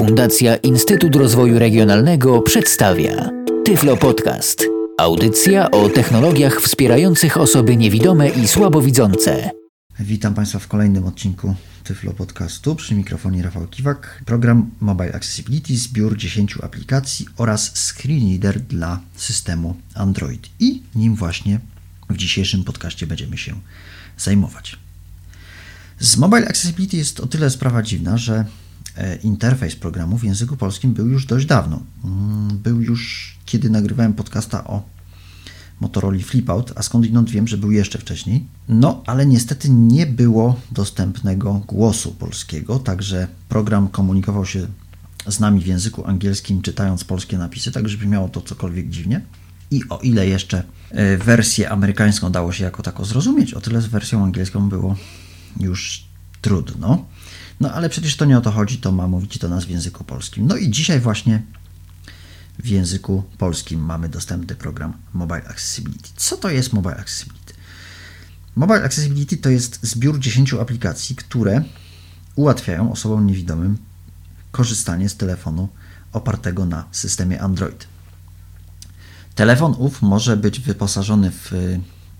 Fundacja 0.00 0.56
Instytut 0.56 1.16
Rozwoju 1.16 1.58
Regionalnego 1.58 2.42
przedstawia 2.42 3.30
Tyflo 3.64 3.96
Podcast. 3.96 4.64
Audycja 4.98 5.70
o 5.70 5.88
technologiach 5.88 6.60
wspierających 6.60 7.36
osoby 7.36 7.76
niewidome 7.76 8.28
i 8.28 8.48
słabowidzące. 8.48 9.50
Witam 9.98 10.34
Państwa 10.34 10.58
w 10.58 10.68
kolejnym 10.68 11.06
odcinku 11.06 11.54
Tyflo 11.84 12.12
Podcastu. 12.12 12.74
Przy 12.74 12.94
mikrofonie 12.94 13.42
Rafał 13.42 13.66
Kiwak. 13.66 14.22
Program 14.26 14.70
Mobile 14.80 15.14
Accessibility, 15.14 15.76
zbiór 15.76 16.16
10 16.16 16.56
aplikacji 16.62 17.26
oraz 17.36 17.72
screen 17.74 18.30
reader 18.30 18.60
dla 18.60 19.00
systemu 19.16 19.76
Android. 19.94 20.48
I 20.60 20.82
nim 20.94 21.14
właśnie 21.14 21.60
w 22.10 22.16
dzisiejszym 22.16 22.64
podcaście 22.64 23.06
będziemy 23.06 23.38
się 23.38 23.60
zajmować. 24.18 24.78
Z 25.98 26.16
Mobile 26.16 26.48
Accessibility 26.48 26.96
jest 26.96 27.20
o 27.20 27.26
tyle 27.26 27.50
sprawa 27.50 27.82
dziwna, 27.82 28.16
że 28.18 28.44
interfejs 29.22 29.76
programu 29.76 30.18
w 30.18 30.24
języku 30.24 30.56
polskim 30.56 30.92
był 30.92 31.08
już 31.08 31.26
dość 31.26 31.46
dawno. 31.46 31.82
Mm, 32.04 32.58
był 32.58 32.82
już, 32.82 33.34
kiedy 33.44 33.70
nagrywałem 33.70 34.14
podcasta 34.14 34.64
o 34.64 34.82
Motorola 35.80 36.18
Flipout, 36.22 36.72
a 36.76 36.82
skądinąd 36.82 37.30
wiem, 37.30 37.48
że 37.48 37.58
był 37.58 37.70
jeszcze 37.70 37.98
wcześniej. 37.98 38.44
No, 38.68 39.02
ale 39.06 39.26
niestety 39.26 39.70
nie 39.70 40.06
było 40.06 40.60
dostępnego 40.72 41.62
głosu 41.66 42.12
polskiego, 42.12 42.78
także 42.78 43.26
program 43.48 43.88
komunikował 43.88 44.46
się 44.46 44.66
z 45.26 45.40
nami 45.40 45.60
w 45.60 45.66
języku 45.66 46.06
angielskim, 46.06 46.62
czytając 46.62 47.04
polskie 47.04 47.38
napisy, 47.38 47.72
tak 47.72 47.88
żeby 47.88 48.06
miało 48.06 48.28
to 48.28 48.40
cokolwiek 48.40 48.90
dziwnie. 48.90 49.20
I 49.70 49.82
o 49.88 49.98
ile 49.98 50.26
jeszcze 50.26 50.62
e, 50.90 51.16
wersję 51.16 51.70
amerykańską 51.70 52.32
dało 52.32 52.52
się 52.52 52.64
jako 52.64 52.82
tako 52.82 53.04
zrozumieć, 53.04 53.54
o 53.54 53.60
tyle 53.60 53.80
z 53.80 53.86
wersją 53.86 54.24
angielską 54.24 54.68
było 54.68 54.96
już 55.60 56.04
trudno. 56.40 57.04
No 57.60 57.72
ale 57.72 57.88
przecież 57.88 58.16
to 58.16 58.24
nie 58.24 58.38
o 58.38 58.40
to 58.40 58.50
chodzi, 58.50 58.78
to 58.78 58.92
ma 58.92 59.08
mówić 59.08 59.38
do 59.38 59.48
nas 59.48 59.64
w 59.64 59.70
języku 59.70 60.04
polskim. 60.04 60.46
No 60.46 60.56
i 60.56 60.70
dzisiaj 60.70 61.00
właśnie 61.00 61.42
w 62.58 62.66
języku 62.66 63.22
polskim 63.38 63.80
mamy 63.80 64.08
dostępny 64.08 64.56
program 64.56 64.92
Mobile 65.12 65.48
Accessibility. 65.48 66.08
Co 66.16 66.36
to 66.36 66.50
jest 66.50 66.72
Mobile 66.72 66.96
Accessibility? 66.96 67.54
Mobile 68.56 68.84
Accessibility 68.84 69.36
to 69.36 69.50
jest 69.50 69.78
zbiór 69.82 70.18
10 70.18 70.54
aplikacji, 70.54 71.16
które 71.16 71.64
ułatwiają 72.34 72.92
osobom 72.92 73.26
niewidomym 73.26 73.78
korzystanie 74.50 75.08
z 75.08 75.16
telefonu 75.16 75.68
opartego 76.12 76.66
na 76.66 76.84
systemie 76.92 77.42
Android. 77.42 77.86
Telefon 79.34 79.74
ów 79.78 80.02
może 80.02 80.36
być 80.36 80.60
wyposażony 80.60 81.30
w 81.30 81.52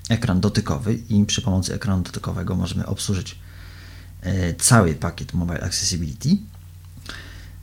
ekran 0.09 0.41
dotykowy 0.41 0.95
i 0.95 1.25
przy 1.25 1.43
pomocy 1.43 1.75
ekranu 1.75 2.03
dotykowego 2.03 2.56
możemy 2.56 2.87
obsłużyć 2.87 3.39
cały 4.59 4.95
pakiet 4.95 5.33
Mobile 5.33 5.61
Accessibility. 5.61 6.29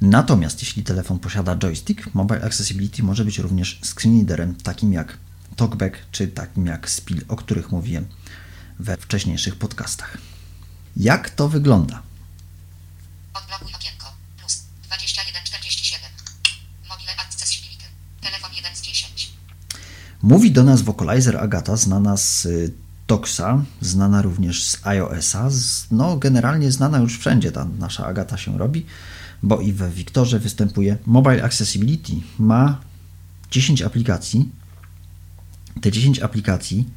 Natomiast 0.01 0.61
jeśli 0.61 0.83
telefon 0.83 1.19
posiada 1.19 1.55
joystick, 1.55 2.13
Mobile 2.13 2.43
Accessibility 2.43 3.03
może 3.03 3.25
być 3.25 3.37
również 3.37 3.79
screenreaderem 3.83 4.55
takim 4.55 4.93
jak 4.93 5.17
TalkBack 5.55 5.97
czy 6.11 6.27
takim 6.27 6.65
jak 6.65 6.89
Spill, 6.89 7.25
o 7.27 7.35
których 7.35 7.71
mówiłem 7.71 8.07
we 8.79 8.97
wcześniejszych 8.97 9.55
podcastach. 9.55 10.17
Jak 10.97 11.29
to 11.29 11.49
wygląda? 11.49 12.01
Odblokuj 13.33 13.73
okienko. 13.75 14.13
Plus 14.37 14.63
2147. 14.83 16.09
Mobile 16.89 17.17
Accessibility. 17.17 17.85
Telefon 18.21 18.53
1 18.53 18.75
z 18.75 18.81
10. 18.81 19.31
Mówi 20.21 20.51
do 20.51 20.63
nas 20.63 20.81
Vocalizer 20.81 21.37
Agata, 21.37 21.75
znana 21.75 22.17
z 22.17 22.47
Toxa, 23.07 23.63
znana 23.81 24.21
również 24.21 24.63
z 24.63 24.87
iOS-a, 24.87 25.49
no 25.91 26.17
generalnie 26.17 26.71
znana 26.71 26.97
już 26.97 27.19
wszędzie 27.19 27.51
ta 27.51 27.65
nasza 27.79 28.05
Agata 28.05 28.37
się 28.37 28.57
robi, 28.57 28.85
bo 29.43 29.61
i 29.61 29.73
we 29.73 29.89
Wiktorze 29.89 30.39
występuje. 30.39 30.97
Mobile 31.05 31.43
Accessibility 31.43 32.13
ma 32.39 32.81
10 33.51 33.81
aplikacji. 33.81 34.49
Te 35.81 35.91
10 35.91 36.19
aplikacji, 36.19 36.89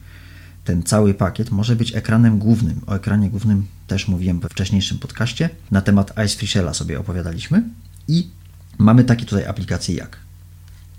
ten 0.64 0.82
cały 0.82 1.14
pakiet 1.14 1.50
może 1.50 1.76
być 1.76 1.94
ekranem 1.94 2.38
głównym. 2.38 2.80
O 2.86 2.94
ekranie 2.94 3.30
głównym 3.30 3.66
też 3.86 4.08
mówiłem 4.08 4.40
we 4.40 4.48
wcześniejszym 4.48 4.98
podcaście. 4.98 5.50
Na 5.70 5.80
temat 5.80 6.10
Icefishela 6.26 6.74
sobie 6.74 7.00
opowiadaliśmy. 7.00 7.62
I 8.08 8.30
mamy 8.78 9.04
takie 9.04 9.24
tutaj 9.24 9.46
aplikacje 9.46 9.94
jak 9.94 10.16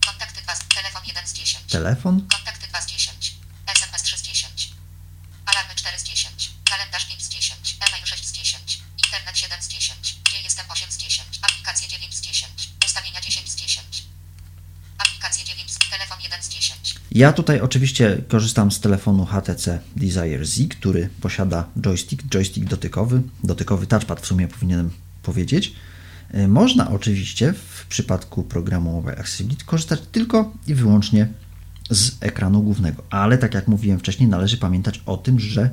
Kontakty 0.05 0.41
2 0.43 0.55
z 0.55 0.59
telefon 0.75 1.01
1 1.07 1.27
z 1.27 1.33
10. 1.33 1.65
telefon, 1.71 2.21
Kontakty 2.21 2.67
2 2.67 2.81
z 2.81 2.87
10. 2.87 3.35
SMS 3.67 4.03
3 4.03 4.17
z 4.17 4.21
10. 4.21 4.71
Alarmy 5.45 5.75
4 5.75 5.99
z 5.99 6.03
10. 6.03 6.51
Kalendarz 6.69 7.05
5 7.05 7.23
z 7.23 7.29
10. 7.29 7.77
E-mail 7.87 8.05
6 8.05 8.25
z 8.25 8.31
10. 8.31 8.81
Internet 9.05 9.37
7 9.37 9.61
z 9.61 9.67
10. 9.67 10.19
Gdzie 10.25 10.41
jestem 10.41 10.65
8 10.69 10.91
z 10.91 10.97
10. 10.97 11.39
Aplikacje 11.41 11.87
9 11.87 12.15
z 12.15 12.21
10. 12.21 12.69
Ustawienia 12.85 13.21
10 13.21 13.51
z 13.51 13.55
10. 13.55 14.03
Aplikacje 14.97 15.45
9 15.45 15.71
z 15.71 15.77
telefon 15.89 16.17
1 16.21 16.43
z 16.43 16.49
10. 16.49 16.95
Ja 17.11 17.33
tutaj 17.33 17.59
oczywiście 17.61 18.21
korzystam 18.27 18.71
z 18.71 18.79
telefonu 18.79 19.25
HTC 19.25 19.79
Desire 19.95 20.45
Z, 20.45 20.67
który 20.69 21.09
posiada 21.21 21.67
joystick, 21.81 22.23
joystick 22.33 22.67
dotykowy, 22.67 23.21
dotykowy 23.43 23.87
touchpad 23.87 24.21
w 24.21 24.25
sumie 24.25 24.47
powinienem 24.47 24.89
powiedzieć. 25.23 25.75
Y, 26.35 26.47
Można 26.47 26.91
oczywiście 26.91 27.53
w 27.53 27.85
przypadku 27.85 28.43
programu 28.43 28.91
Mobile 28.91 29.17
Accessibility 29.17 29.65
korzystać 29.65 30.01
tylko 30.11 30.53
i 30.67 30.73
wyłącznie 30.73 31.27
z 31.89 32.11
ekranu 32.19 32.63
głównego, 32.63 33.03
ale 33.09 33.37
tak 33.37 33.53
jak 33.53 33.67
mówiłem 33.67 33.99
wcześniej, 33.99 34.29
należy 34.29 34.57
pamiętać 34.57 35.01
o 35.05 35.17
tym, 35.17 35.39
że 35.39 35.69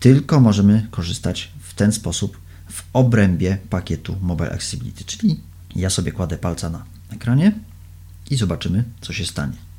tylko 0.00 0.40
możemy 0.40 0.86
korzystać 0.90 1.52
w 1.60 1.74
ten 1.74 1.92
sposób 1.92 2.40
w 2.70 2.82
obrębie 2.92 3.58
pakietu 3.70 4.16
Mobile 4.20 4.52
Accessibility, 4.52 5.04
czyli 5.04 5.40
ja 5.76 5.90
sobie 5.90 6.12
kładę 6.12 6.38
palca 6.38 6.70
na 6.70 6.84
ekranie 7.10 7.52
i 8.30 8.36
zobaczymy, 8.36 8.84
co 9.00 9.12
się 9.12 9.26
stanie. 9.26 9.69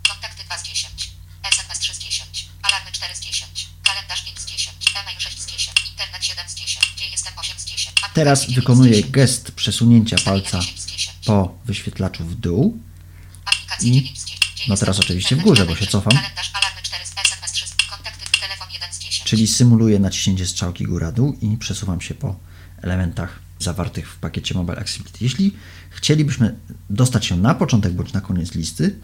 Kontakty 0.51 0.57
2 0.57 0.57
z 0.57 0.63
10. 0.63 1.11
SMS 1.43 1.79
3 1.79 1.93
z 1.93 1.99
10. 1.99 2.49
Alarmy 2.61 2.91
4 2.91 3.15
z 3.15 3.19
10. 3.19 3.67
Kalendarz 3.83 4.23
5 4.25 4.39
z 4.39 4.45
10. 4.45 4.75
E-mail 4.95 5.19
6 5.19 5.41
z 5.41 5.45
10. 5.45 5.77
Internet 5.91 6.23
7 6.25 6.49
z 6.49 6.55
10. 6.55 6.93
Gdzie 6.95 7.05
jestem 7.09 7.33
8 7.37 7.59
z 7.59 7.65
10. 7.65 7.87
Aplikacje 7.89 8.13
Teraz 8.15 8.39
9 8.41 8.53
z 8.53 8.55
wykonuję 8.59 8.91
10. 8.95 9.11
gest 9.11 9.51
przesunięcia 9.51 10.15
palca 10.25 10.59
10 10.59 10.81
z 10.81 10.85
10. 10.85 11.17
po 11.25 11.57
wyświetlaczu 11.65 12.23
w 12.25 12.35
dół. 12.35 12.77
I- 13.81 13.91
9 13.91 14.19
z 14.21 14.25
10. 14.25 14.51
Gdzie 14.55 14.63
no 14.67 14.77
teraz 14.77 14.99
oczywiście 14.99 15.35
w 15.35 15.39
górze, 15.41 15.63
4 15.63 15.69
bo 15.69 15.75
się 15.75 15.85
z 15.85 15.87
10. 15.87 15.91
cofam. 15.91 16.13
Kalendarz 16.21 16.51
alarmy 16.53 16.81
4 16.83 17.05
z 17.05 17.11
SMS 17.11 17.51
3 17.51 17.67
z 17.67 17.73
kontakty 17.89 18.39
telefon 18.41 18.67
1 18.73 18.93
z 18.93 18.99
10. 18.99 19.29
Czyli 19.29 19.47
symuluję 19.47 19.99
naciśnięcie 19.99 20.45
strzałki 20.47 20.83
góra-dół 20.85 21.37
i 21.41 21.57
przesuwam 21.57 22.01
się 22.01 22.13
po 22.13 22.35
elementach 22.81 23.39
zawartych 23.59 24.11
w 24.11 24.15
pakiecie 24.15 24.53
Mobile 24.55 24.77
Accessibility. 24.77 25.17
Jeśli 25.21 25.55
chcielibyśmy 25.89 26.55
dostać 26.89 27.25
się 27.25 27.37
na 27.37 27.55
początek 27.55 27.93
bądź 27.93 28.13
na 28.13 28.21
koniec 28.21 28.55
listy, 28.55 28.99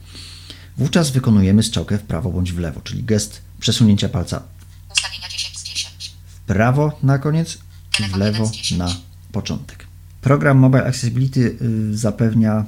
wówczas 0.77 1.11
wykonujemy 1.11 1.63
strzałkę 1.63 1.97
w 1.97 2.01
prawo 2.01 2.29
bądź 2.29 2.53
w 2.53 2.59
lewo, 2.59 2.81
czyli 2.83 3.03
gest 3.03 3.41
przesunięcia 3.59 4.09
palca 4.09 4.43
Ustawienia 4.91 5.27
10 5.29 5.59
z 5.59 5.63
10. 5.63 6.15
w 6.27 6.39
prawo 6.39 6.99
na 7.03 7.19
koniec 7.19 7.57
i 7.99 8.03
w 8.03 8.15
lewo 8.15 8.51
na 8.77 8.95
początek. 9.31 9.87
Program 10.21 10.57
Mobile 10.57 10.85
Accessibility 10.85 11.57
y, 11.61 11.97
zapewnia 11.97 12.65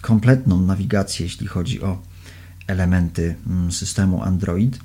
kompletną 0.00 0.60
nawigację, 0.60 1.26
jeśli 1.26 1.46
chodzi 1.46 1.82
o 1.82 2.02
elementy 2.66 3.34
mm, 3.46 3.72
systemu 3.72 4.22
Android. 4.22 4.76
Y, 4.76 4.78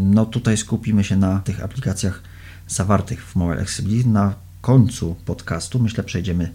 No 0.00 0.26
tutaj 0.26 0.56
skupimy 0.56 1.04
się 1.04 1.16
na 1.16 1.40
tych 1.40 1.64
aplikacjach 1.64 2.22
zawartych 2.68 3.26
w 3.26 3.36
Mobile 3.36 3.62
Accessibility. 3.62 4.08
Na 4.08 4.34
końcu 4.60 5.14
podcastu 5.24 5.78
myślę 5.78 6.04
przejdziemy 6.04 6.52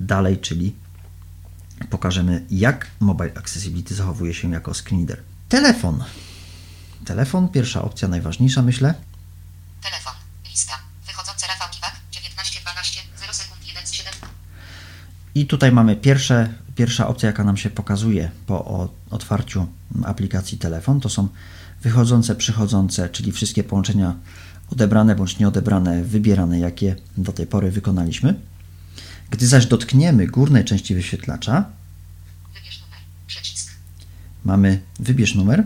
dalej, 0.00 0.38
czyli 0.38 0.74
pokażemy 1.90 2.44
jak 2.50 2.86
Mobile 3.00 3.32
Accessibility 3.34 3.94
zachowuje 3.94 4.34
się 4.34 4.52
jako 4.52 4.74
screenreader. 4.74 5.22
Telefon. 5.48 6.04
Telefon, 7.04 7.48
pierwsza 7.48 7.82
opcja, 7.82 8.08
najważniejsza 8.08 8.62
myślę. 8.62 8.94
Telefon. 9.82 10.12
Lista. 10.50 10.74
Wychodzące 11.06 11.46
Rafał 11.46 11.68
Kiwak. 11.70 11.92
19 12.12 12.60
12 12.60 13.00
0 13.20 13.32
sekund 13.32 13.66
1 13.68 13.86
z 13.86 13.92
7. 13.92 14.12
I 15.34 15.46
tutaj 15.46 15.72
mamy 15.72 15.96
pierwsze, 15.96 16.54
pierwsza 16.74 17.08
opcja, 17.08 17.26
jaka 17.26 17.44
nam 17.44 17.56
się 17.56 17.70
pokazuje 17.70 18.30
po 18.46 18.88
otwarciu 19.10 19.66
aplikacji 20.04 20.58
telefon. 20.58 21.00
To 21.00 21.08
są 21.08 21.28
wychodzące, 21.82 22.34
przychodzące, 22.34 23.08
czyli 23.08 23.32
wszystkie 23.32 23.64
połączenia 23.64 24.14
odebrane 24.72 25.14
bądź 25.14 25.38
nieodebrane, 25.38 26.04
wybierane, 26.04 26.58
jakie 26.58 26.96
do 27.16 27.32
tej 27.32 27.46
pory 27.46 27.70
wykonaliśmy. 27.70 28.34
Gdy 29.30 29.46
zaś 29.46 29.66
dotkniemy 29.66 30.26
górnej 30.26 30.64
części 30.64 30.94
wyświetlacza, 30.94 31.64
mamy 34.44 34.80
wybierz 35.00 35.34
numer 35.34 35.64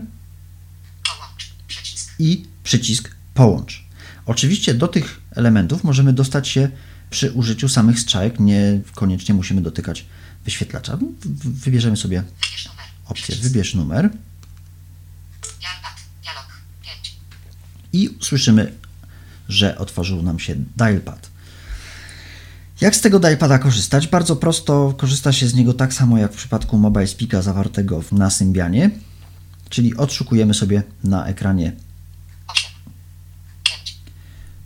Połącz. 1.05 1.53
Przycisk. 1.67 2.13
i 2.19 2.45
przycisk 2.63 3.11
połącz. 3.33 3.83
Oczywiście 4.25 4.73
do 4.73 4.87
tych 4.87 5.21
elementów 5.31 5.83
możemy 5.83 6.13
dostać 6.13 6.47
się 6.47 6.69
przy 7.09 7.31
użyciu 7.31 7.69
samych 7.69 7.99
strzałek, 7.99 8.39
nie 8.39 8.81
koniecznie 8.95 9.35
musimy 9.35 9.61
dotykać 9.61 10.05
wyświetlacza. 10.45 10.97
Wybierzemy 11.43 11.97
sobie 11.97 12.23
Wybierz 12.23 12.65
numer. 12.65 12.85
opcję 13.05 13.23
Przycisk. 13.23 13.43
wybierz 13.43 13.75
numer 13.75 14.09
Dialpad. 15.59 15.95
Dialog. 16.23 16.45
5. 16.81 17.15
i 17.93 18.17
słyszymy, 18.21 18.73
że 19.49 19.77
otworzył 19.77 20.23
nam 20.23 20.39
się 20.39 20.55
dialpad. 20.77 21.29
Jak 22.81 22.95
z 22.95 23.01
tego 23.01 23.19
dialpada 23.19 23.59
korzystać? 23.59 24.07
Bardzo 24.07 24.35
prosto 24.35 24.93
korzysta 24.97 25.31
się 25.33 25.47
z 25.47 25.53
niego 25.53 25.73
tak 25.73 25.93
samo 25.93 26.17
jak 26.17 26.33
w 26.33 26.37
przypadku 26.37 26.77
Mobile 26.77 27.07
Speaka 27.07 27.41
zawartego 27.41 28.01
w- 28.01 28.11
na 28.11 28.29
Symbianie, 28.29 28.89
czyli 29.69 29.97
odszukujemy 29.97 30.53
sobie 30.53 30.83
na 31.03 31.25
ekranie 31.25 31.71
8, 32.47 32.71
5, 33.63 33.97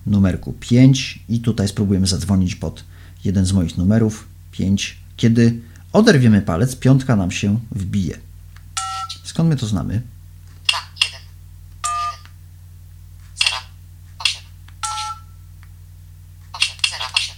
numerku 0.06 0.54
5 0.54 1.20
i 1.30 1.40
tutaj 1.40 1.68
spróbujemy 1.68 2.08
zadzwonić 2.08 2.56
pod 2.56 2.84
jeden 3.24 3.46
z 3.46 3.52
moich 3.52 3.78
numerów 3.78 4.28
5. 4.52 4.98
Kiedy 5.18 5.60
oderwiemy 5.94 6.42
palec, 6.42 6.76
piątka 6.76 7.16
nam 7.16 7.32
się 7.32 7.60
wbije. 7.72 8.18
Skąd 9.24 9.50
my 9.50 9.56
to 9.56 9.68
znamy? 9.68 10.02
2, 10.68 10.78
1, 11.04 11.20
1, 11.20 11.22
0, 13.36 13.56
8, 14.20 14.42
8, 14.90 15.12
8, 16.54 16.76
0, 16.90 17.04
8, 17.16 17.36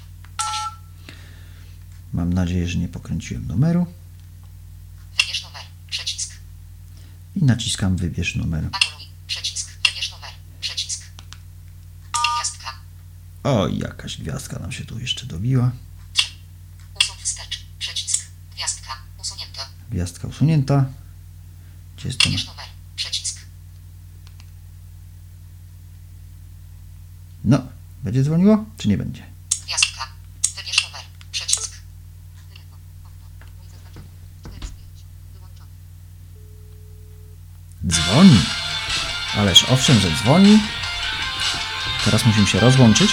Mam 2.19 2.33
nadzieję, 2.33 2.67
że 2.67 2.77
nie 2.77 2.87
pokręciłem 2.87 3.47
numeru. 3.47 3.85
Wybierz 5.19 5.43
numer, 5.43 5.61
przycisk, 5.89 6.33
i 7.35 7.43
naciskam 7.43 7.97
wybierz 7.97 8.35
numer. 8.35 8.59
anuluj, 8.63 9.05
przycisk, 9.27 9.69
wybierz 9.85 10.11
numer, 10.11 10.29
przycisk, 10.61 11.03
gwiazdka, 12.35 12.73
O, 13.43 13.67
jakaś 13.67 14.17
gwiazdka 14.17 14.59
nam 14.59 14.71
się 14.71 14.85
tu 14.85 14.99
jeszcze 14.99 15.25
dobiła. 15.25 15.71
usuń 17.01 17.15
wstecz, 17.23 17.65
przycisk, 17.79 18.21
gwiazdka, 18.55 18.97
usunięto, 19.21 19.61
Gwiazdka 19.91 20.27
usunięta. 20.27 20.85
Gdzie 21.97 22.07
jest 22.07 22.19
to? 22.19 22.25
wybierz 22.25 22.47
numer, 22.47 22.65
przycisk, 22.95 23.39
No, 27.43 27.61
będzie 28.03 28.23
dzwoniło, 28.23 28.65
czy 28.77 28.87
nie 28.87 28.97
będzie? 28.97 29.23
Ależ 39.49 39.63
owszem, 39.63 39.99
że 39.99 40.11
dzwoni. 40.11 40.59
Teraz 42.05 42.25
musimy 42.25 42.47
się 42.47 42.59
rozłączyć. 42.59 43.11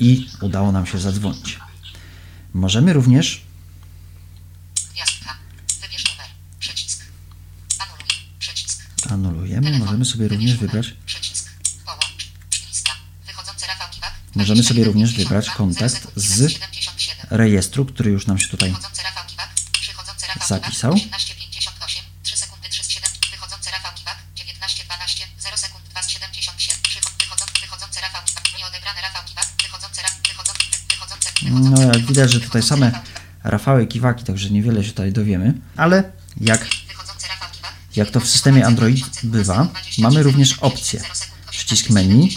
I 0.00 0.28
udało 0.40 0.72
nam 0.72 0.86
się 0.86 0.98
zadzwonić. 0.98 1.58
Możemy 2.54 2.92
również 2.92 3.42
anulujemy, 9.10 9.78
możemy 9.78 10.04
sobie 10.04 10.28
również 10.28 10.56
wybrać. 10.56 10.94
Możemy 14.34 14.62
sobie 14.62 14.84
21, 14.84 14.84
również 14.84 15.10
52, 15.10 15.28
wybrać 15.28 15.56
kontakt 15.56 15.94
0 15.94 15.98
sekund, 15.98 16.24
z 16.24 16.52
77. 16.52 17.26
rejestru, 17.30 17.84
który 17.84 18.10
już 18.10 18.26
nam 18.26 18.38
się 18.38 18.48
tutaj 18.48 18.70
Wychodzący 18.70 19.02
Rafał 19.02 19.24
Kiwak. 19.26 19.48
Przychodzący 19.80 20.26
Rafał 20.26 20.37
Zapisał. 20.48 20.94
Kiwak. 20.94 21.20
1858. 21.20 22.02
3 22.22 22.36
sekundy 22.36 22.68
37. 22.68 23.10
Wychodzący 23.30 23.70
Rafał 23.70 23.92
Kiwak. 23.94 24.18
19 24.34 24.84
12. 24.84 25.24
0 25.38 25.56
sekund 25.56 25.84
277. 25.88 26.76
Przychod, 26.82 27.12
wychodzący, 27.20 27.52
wychodzący 27.60 28.00
Rafał 28.00 28.22
Kiwak. 28.26 28.44
Nieodebrany 28.58 29.00
Rafał 29.02 29.24
Kiwak. 29.28 29.46
Wychodzący 29.62 30.02
Rafał. 30.02 30.18
Wychodzący. 30.28 30.64
wy- 30.70 30.78
Wychodzący. 30.94 31.28
No 31.42 31.60
wychodzący- 31.60 31.98
jak 31.98 32.06
widać, 32.06 32.30
że 32.32 32.40
tutaj 32.40 32.62
same. 32.62 33.00
Rafały 33.44 33.86
Kiwaki, 33.86 34.24
także 34.24 34.50
niewiele 34.50 34.84
się 34.84 34.90
tutaj 34.90 35.12
dowiemy. 35.12 35.54
Ale 35.76 36.12
jak, 36.40 36.66
jak 37.96 38.10
to 38.10 38.20
w 38.20 38.28
systemie 38.28 38.66
Android 38.66 39.06
bywa, 39.22 39.66
mamy 39.98 40.22
również 40.22 40.52
opcję. 40.58 41.02
Przycisk 41.50 41.90
menu, 41.90 42.36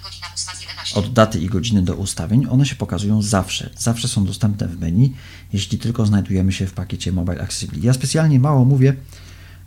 i 0.00 0.02
godzina 0.02 0.28
8 0.34 0.56
z 0.56 0.60
11. 0.60 1.00
od 1.00 1.12
daty 1.12 1.40
i 1.40 1.46
godziny 1.46 1.82
do 1.82 1.94
ustawień, 1.94 2.46
one 2.50 2.66
się 2.66 2.76
pokazują 2.76 3.22
zawsze. 3.22 3.70
Zawsze 3.78 4.08
są 4.08 4.24
dostępne 4.24 4.68
w 4.68 4.80
menu, 4.80 5.16
jeśli 5.52 5.78
tylko 5.78 6.06
znajdujemy 6.06 6.52
się 6.52 6.66
w 6.66 6.72
pakiecie 6.72 7.12
Mobile 7.12 7.40
Accessibility. 7.42 7.86
Ja 7.86 7.92
specjalnie 7.92 8.40
mało 8.40 8.64
mówię, 8.64 8.96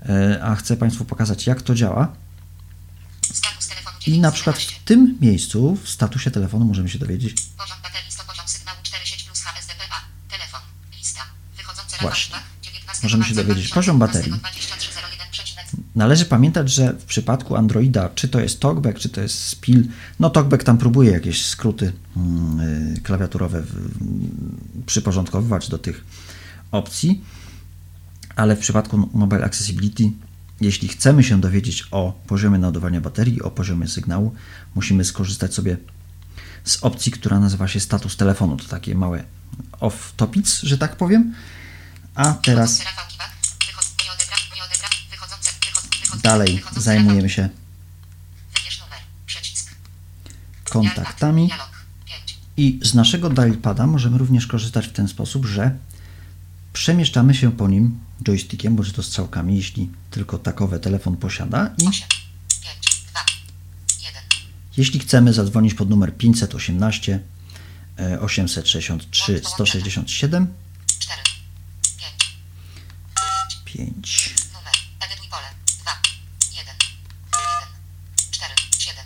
e, 0.10 0.44
a 0.44 0.56
chcę 0.56 0.78
Państwu 0.78 1.06
pokazać, 1.06 1.48
jak 1.48 1.62
to 1.62 1.76
działa. 1.76 2.14
Status 3.34 3.68
telefonu 3.68 3.98
9 4.00 4.18
I 4.18 4.22
na 4.22 4.32
przykład 4.32 4.56
11. 4.56 4.82
w 4.82 4.88
tym 4.88 5.18
miejscu, 5.22 5.78
w 5.84 5.90
statusie 5.90 6.32
telefonu, 6.32 6.66
możemy 6.66 6.90
się 6.90 7.00
dowiedzieć, 7.00 7.36
Poziom 7.58 7.78
baterii 7.84 8.12
100 8.12 8.24
poziom 8.24 8.48
sygnału 8.48 8.78
4 8.84 9.06
sieć 9.06 9.24
plus 9.24 9.42
HSDPA. 9.42 10.02
Telefon. 10.30 10.62
Lista. 10.98 11.22
Wychodzące 11.58 11.89
Właśnie. 12.02 12.36
Rafał 12.36 12.50
Kiwak, 12.62 12.74
19 12.74 13.04
Możemy 13.04 13.24
się 13.24 13.36
dowiedzieć 13.36 13.68
poziom 13.74 14.00
baterii. 14.00 14.32
2012 14.32 15.00
Należy 15.96 16.26
pamiętać, 16.26 16.72
że 16.72 16.94
w 16.94 17.06
przypadku 17.06 17.56
Androida, 17.56 18.10
czy 18.16 18.28
to 18.28 18.40
jest 18.40 18.60
TalkBack, 18.60 19.00
czy 19.00 19.10
to 19.10 19.22
jest 19.22 19.46
Spill, 19.46 19.88
no 20.20 20.30
TalkBack 20.30 20.64
tam 20.64 20.78
próbuje 20.78 21.12
jakieś 21.12 21.46
skróty 21.46 21.94
mm, 22.18 22.60
y, 22.60 23.02
klawiaturowe 23.04 23.58
mm, 23.58 23.68
przyporządkowywać 24.86 25.70
do 25.70 25.78
tych 25.78 26.06
opcji, 26.72 27.22
ale 28.36 28.56
w 28.56 28.60
przypadku 28.60 29.10
Mobile 29.14 29.46
Accessibility, 29.46 30.12
jeśli 30.62 30.88
chcemy 30.88 31.24
się 31.24 31.42
dowiedzieć 31.42 31.88
o 31.92 32.22
poziomie 32.28 32.58
naładowania 32.58 33.02
baterii, 33.02 33.42
o 33.42 33.52
poziomie 33.52 33.88
sygnału, 33.88 34.34
musimy 34.76 35.06
skorzystać 35.06 35.54
sobie 35.54 35.78
z 36.64 36.84
opcji, 36.84 37.12
która 37.12 37.40
nazywa 37.40 37.68
się 37.68 37.80
status 37.80 38.18
telefonu. 38.18 38.58
To 38.58 38.66
takie 38.68 38.96
małe 38.96 39.24
off-topics, 39.80 40.66
że 40.66 40.78
tak 40.78 40.96
powiem. 40.96 41.34
A 42.20 42.34
teraz 42.34 42.82
dalej 46.24 46.64
zajmujemy 46.78 47.30
się 47.30 47.50
kontaktami. 50.70 51.48
Dialog. 51.48 51.70
5. 52.06 52.38
I 52.58 52.80
z 52.84 52.94
naszego 52.94 53.30
dialpada 53.30 53.88
możemy 53.88 54.18
również 54.18 54.48
korzystać 54.48 54.88
w 54.88 54.92
ten 54.92 55.08
sposób, 55.08 55.46
że 55.46 55.78
przemieszczamy 56.74 57.36
się 57.36 57.52
po 57.52 57.68
nim 57.68 58.00
joystickiem 58.24 58.76
bądź 58.76 58.92
to 58.92 59.04
strzałkami, 59.04 59.56
jeśli 59.56 59.90
tylko 60.12 60.40
takowe 60.40 60.80
telefon 60.80 61.18
posiada. 61.18 61.74
I 61.78 61.88
8. 61.88 62.08
5. 62.64 63.04
2. 63.12 63.22
1. 64.06 64.24
jeśli 64.78 65.00
chcemy 65.00 65.34
zadzwonić 65.34 65.74
pod 65.74 65.90
numer 65.90 66.18
518 66.18 67.20
e, 68.00 68.20
863 68.20 69.42
167 69.44 70.48
4. 71.00 71.29
5. 73.74 74.02
5 74.02 74.54
Numer. 74.54 74.76
Edytuj 75.06 75.28
pole. 75.30 75.50
2. 75.86 75.92
1. 76.52 76.76
1. 77.32 77.68
4. 78.32 78.56
7. 78.80 79.06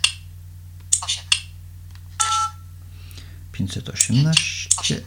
8. 1.02 1.22
518 3.52 4.68
8 4.78 5.04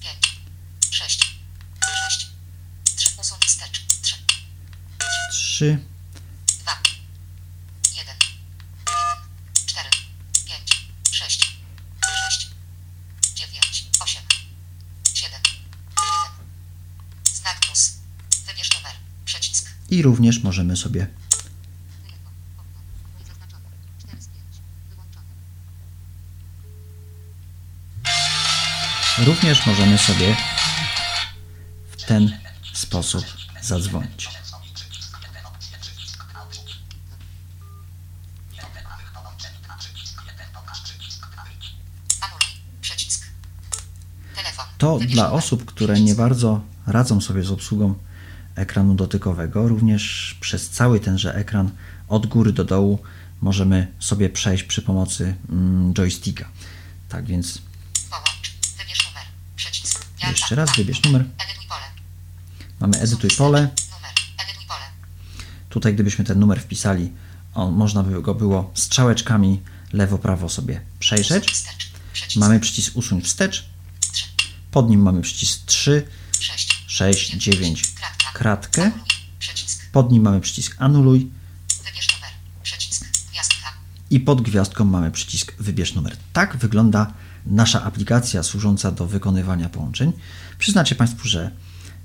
5. 0.00 0.40
6. 0.90 1.20
6. 2.10 2.30
3. 2.96 3.20
Usuń 3.20 3.38
wstecz. 3.46 3.80
3. 4.02 4.16
3 5.30 5.78
2. 6.64 6.72
1. 7.96 8.16
4. 9.66 9.90
5. 10.46 10.88
6. 11.10 11.58
6. 12.30 12.50
9. 13.36 13.84
8. 14.00 14.22
7. 15.14 15.40
1. 15.96 16.46
Znak 17.34 17.60
plus. 17.60 17.92
Wybierz 18.46 18.70
numer. 18.74 18.96
Przycisk. 19.24 19.70
I 19.96 20.02
również 20.02 20.42
możemy 20.42 20.76
sobie 20.76 21.06
również 29.18 29.66
możemy 29.66 29.98
sobie 29.98 30.36
w 31.96 32.02
ten 32.02 32.38
sposób 32.72 33.24
zadzwonić. 33.62 34.28
To 44.78 44.98
dla 44.98 45.32
osób, 45.32 45.64
które 45.64 46.00
nie 46.00 46.14
bardzo 46.14 46.60
radzą 46.86 47.20
sobie 47.20 47.42
z 47.42 47.50
obsługą 47.50 47.94
ekranu 48.56 48.94
dotykowego. 48.94 49.68
Również 49.68 50.36
przez 50.40 50.70
cały 50.70 51.00
tenże 51.00 51.34
ekran 51.34 51.70
od 52.08 52.26
góry 52.26 52.52
do 52.52 52.64
dołu 52.64 52.98
możemy 53.40 53.92
sobie 53.98 54.28
przejść 54.28 54.64
przy 54.64 54.82
pomocy 54.82 55.34
mm, 55.48 55.94
joysticka. 55.94 56.48
Tak 57.08 57.26
więc. 57.26 57.58
Jeszcze 60.28 60.54
raz 60.54 60.76
wybierz 60.76 61.02
numer. 61.02 61.24
Edytuj 61.38 61.66
pole. 61.68 61.84
mamy 62.80 62.98
edytuj 62.98 63.30
pole. 63.30 63.68
Tutaj 65.68 65.94
gdybyśmy 65.94 66.24
ten 66.24 66.38
numer 66.38 66.60
wpisali, 66.60 67.12
on, 67.54 67.74
można 67.74 68.02
by 68.02 68.22
go 68.22 68.34
było 68.34 68.70
strzałeczkami 68.74 69.62
lewo-prawo 69.92 70.48
sobie 70.48 70.80
przejrzeć. 70.98 71.64
Mamy 72.36 72.60
przycisk 72.60 72.96
usuń 72.96 73.22
wstecz. 73.22 73.66
3, 74.12 74.24
Pod 74.70 74.90
nim 74.90 75.02
mamy 75.02 75.22
przycisk 75.22 75.66
3, 75.66 76.08
6, 76.40 76.84
6, 76.86 77.30
9, 77.30 77.82
Kratka. 77.82 77.95
Kratkę. 78.36 78.90
Pod 79.92 80.12
nim 80.12 80.22
mamy 80.22 80.40
przycisk 80.40 80.76
anuluj 80.78 81.30
i 84.10 84.20
pod 84.20 84.42
gwiazdką 84.42 84.84
mamy 84.84 85.10
przycisk 85.10 85.54
wybierz 85.58 85.94
numer. 85.94 86.16
Tak 86.32 86.56
wygląda 86.56 87.12
nasza 87.46 87.84
aplikacja 87.84 88.42
służąca 88.42 88.92
do 88.92 89.06
wykonywania 89.06 89.68
połączeń. 89.68 90.12
Przyznacie 90.58 90.94
Państwu, 90.94 91.28
że 91.28 91.50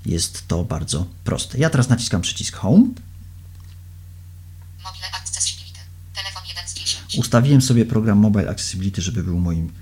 jest 0.06 0.48
to 0.48 0.64
bardzo 0.64 1.06
proste. 1.24 1.58
Ja 1.58 1.70
teraz 1.70 1.88
naciskam 1.88 2.20
przycisk 2.20 2.56
home. 2.56 2.84
Mobile 4.84 5.10
Accessibility. 5.12 5.80
Telefon 6.14 6.42
1 6.48 6.68
z 6.68 6.74
10. 6.74 7.18
Ustawiłem 7.18 7.62
sobie 7.62 7.84
program 7.84 8.18
Mobile 8.18 8.50
Accessibility, 8.50 9.02
żeby 9.02 9.24
był 9.24 9.38
moim 9.38 9.72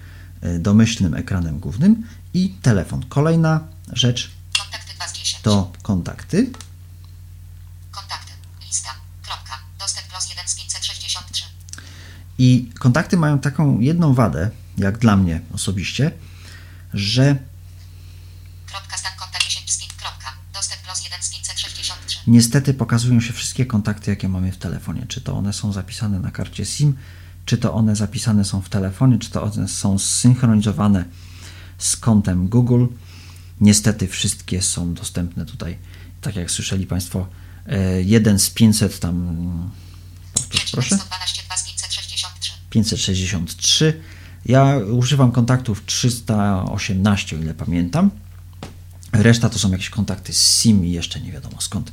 e, 0.40 0.58
domyślnym 0.58 1.14
ekranem 1.14 1.60
głównym 1.60 2.06
i 2.34 2.50
telefon. 2.62 3.04
Kolejna 3.08 3.60
rzecz 3.92 4.30
Kontakty 4.58 4.94
2 4.94 5.08
z 5.08 5.12
10. 5.12 5.20
to 5.42 5.72
kontakty. 5.82 6.50
Kontakty. 7.90 8.32
Lista. 8.66 8.90
Kropka. 9.22 9.58
Dostęp 9.78 10.06
plus 10.08 10.28
1 10.28 10.48
z 10.48 10.54
563. 10.54 11.44
I 12.38 12.70
kontakty 12.78 13.16
mają 13.16 13.38
taką 13.38 13.80
jedną 13.80 14.14
wadę, 14.14 14.50
jak 14.78 14.98
dla 14.98 15.16
mnie 15.16 15.40
osobiście, 15.54 16.12
że 16.94 17.36
Kropka. 18.66 18.96
Stan 18.98 19.12
konta 19.18 19.38
10 19.38 19.72
z 19.72 19.78
5. 19.78 19.92
Kropka. 19.92 20.32
Dostęp 20.54 20.82
plus 20.82 21.04
1 21.04 21.22
z 21.22 21.30
563. 21.30 22.18
niestety 22.26 22.74
pokazują 22.74 23.20
się 23.20 23.32
wszystkie 23.32 23.66
kontakty, 23.66 24.10
jakie 24.10 24.28
mamy 24.28 24.52
w 24.52 24.56
telefonie. 24.56 25.06
Czy 25.08 25.20
to 25.20 25.36
one 25.36 25.52
są 25.52 25.72
zapisane 25.72 26.20
na 26.20 26.30
karcie 26.30 26.66
SIM, 26.66 26.96
czy 27.44 27.58
to 27.58 27.74
one 27.74 27.96
zapisane 27.96 28.44
są 28.44 28.60
w 28.62 28.68
telefonie, 28.68 29.18
czy 29.18 29.30
to 29.30 29.42
one 29.42 29.68
są 29.68 29.98
zsynchronizowane 29.98 31.04
z 31.78 31.96
kontem 31.96 32.48
Google. 32.48 32.86
Niestety 33.60 34.08
wszystkie 34.08 34.62
są 34.62 34.94
dostępne 34.94 35.46
tutaj, 35.46 35.78
tak 36.20 36.36
jak 36.36 36.50
słyszeli 36.50 36.86
Państwo, 36.86 37.26
e, 37.66 38.02
jeden 38.02 38.38
z 38.38 38.50
500 38.50 39.00
tam, 39.00 39.70
proszę, 40.72 40.96
112 40.96 41.42
2 41.46 41.56
z 41.56 41.64
563. 41.64 42.52
563. 42.70 44.00
Ja 44.46 44.76
używam 44.76 45.32
kontaktów 45.32 45.82
318, 45.86 47.36
o 47.36 47.40
ile 47.40 47.54
pamiętam. 47.54 48.10
Reszta 49.12 49.50
to 49.50 49.58
są 49.58 49.70
jakieś 49.70 49.90
kontakty 49.90 50.32
z 50.32 50.60
SIM 50.60 50.84
i 50.84 50.92
jeszcze 50.92 51.20
nie 51.20 51.32
wiadomo 51.32 51.60
skąd. 51.60 51.92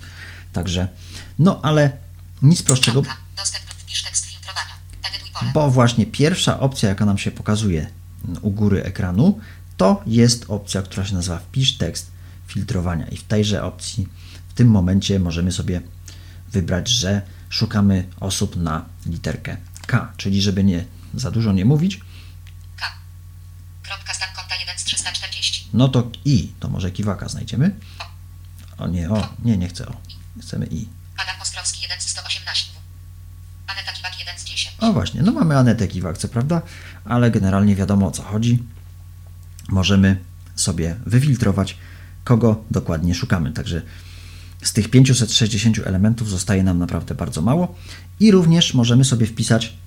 Także, 0.53 0.88
no 1.39 1.59
ale 1.63 1.91
nic 2.41 2.63
prostszego, 2.63 3.03
bo 5.53 5.71
właśnie 5.71 6.05
pierwsza 6.05 6.59
opcja, 6.59 6.89
jaka 6.89 7.05
nam 7.05 7.17
się 7.17 7.31
pokazuje 7.31 7.88
u 8.41 8.51
góry 8.51 8.83
ekranu, 8.83 9.39
to 9.77 10.03
jest 10.05 10.46
opcja, 10.48 10.81
która 10.81 11.05
się 11.05 11.15
nazywa 11.15 11.38
wpisz 11.38 11.77
tekst 11.77 12.12
filtrowania. 12.48 13.07
I 13.07 13.17
w 13.17 13.24
tejże 13.24 13.63
opcji 13.63 14.07
w 14.50 14.53
tym 14.53 14.67
momencie 14.67 15.19
możemy 15.19 15.51
sobie 15.51 15.81
wybrać, 16.51 16.89
że 16.89 17.22
szukamy 17.50 18.07
osób 18.19 18.55
na 18.55 18.86
literkę 19.05 19.57
K, 19.88 20.13
czyli 20.17 20.41
żeby 20.41 20.63
nie 20.63 20.86
za 21.13 21.31
dużo 21.31 21.53
nie 21.53 21.65
mówić, 21.65 22.00
K. 22.77 22.86
Kropka. 23.84 24.13
Stan 24.13 24.29
konta 24.36 24.55
1 24.55 24.79
z 24.79 24.84
340. 24.84 25.69
no 25.74 25.89
to 25.89 26.12
I, 26.25 26.51
to 26.60 26.69
może 26.69 26.91
kiwaka 26.91 27.29
znajdziemy. 27.29 27.75
O 28.77 28.88
nie, 28.88 29.10
o, 29.10 29.34
nie, 29.43 29.57
nie 29.57 29.67
chcę 29.67 29.88
o. 29.88 29.93
Chcemy 30.41 30.65
I. 30.65 30.88
Adam 31.17 31.41
Ostrowski 31.41 31.81
1 31.81 32.01
z 32.01 32.07
118. 32.07 32.72
Aneta 33.67 33.91
Kiwak 33.91 34.19
1 34.19 34.39
z 34.39 34.43
10. 34.43 34.75
O 34.79 34.93
właśnie, 34.93 35.22
no 35.22 35.31
mamy 35.31 35.57
Anetę 35.57 35.88
Kiwak, 35.88 36.17
co 36.17 36.27
prawda, 36.27 36.62
ale 37.05 37.31
generalnie 37.31 37.75
wiadomo 37.75 38.07
o 38.07 38.12
co 38.12 38.24
chodzi. 38.24 38.63
Możemy 39.67 40.24
sobie 40.55 40.95
wyfiltrować, 41.05 41.77
kogo 42.24 42.63
dokładnie 42.71 43.15
szukamy. 43.15 43.51
Także 43.51 43.81
z 44.62 44.74
tych 44.74 44.89
560 44.89 45.79
elementów 45.79 46.29
zostaje 46.29 46.63
nam 46.63 46.79
naprawdę 46.79 47.15
bardzo 47.15 47.41
mało 47.41 47.75
i 48.19 48.31
również 48.31 48.74
możemy 48.74 49.05
sobie 49.05 49.25
wpisać 49.25 49.77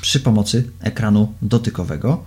przy 0.00 0.20
pomocy 0.20 0.70
ekranu 0.80 1.34
dotykowego. 1.42 2.24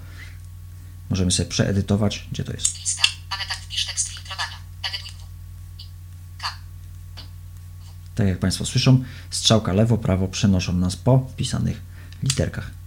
Możemy 1.09 1.31
sobie 1.31 1.49
przeedytować, 1.49 2.27
gdzie 2.31 2.43
to 2.43 2.53
jest. 2.53 2.79
Lista. 2.79 3.03
Aneta 3.29 3.55
wpisz 3.55 3.85
tekst 3.85 4.09
filtrowania. 4.09 4.57
Edytuj 4.89 5.09
W. 5.09 5.81
I. 5.81 5.85
K. 6.37 6.47
Tak 8.15 8.27
jak 8.27 8.39
Państwo 8.39 8.65
słyszą, 8.65 9.03
strzałka 9.29 9.73
lewo, 9.73 9.97
prawo 9.97 10.27
przenoszą 10.27 10.73
nas 10.73 10.95
po 10.95 11.27
wpisanych 11.33 11.81
literkach. 12.23 12.82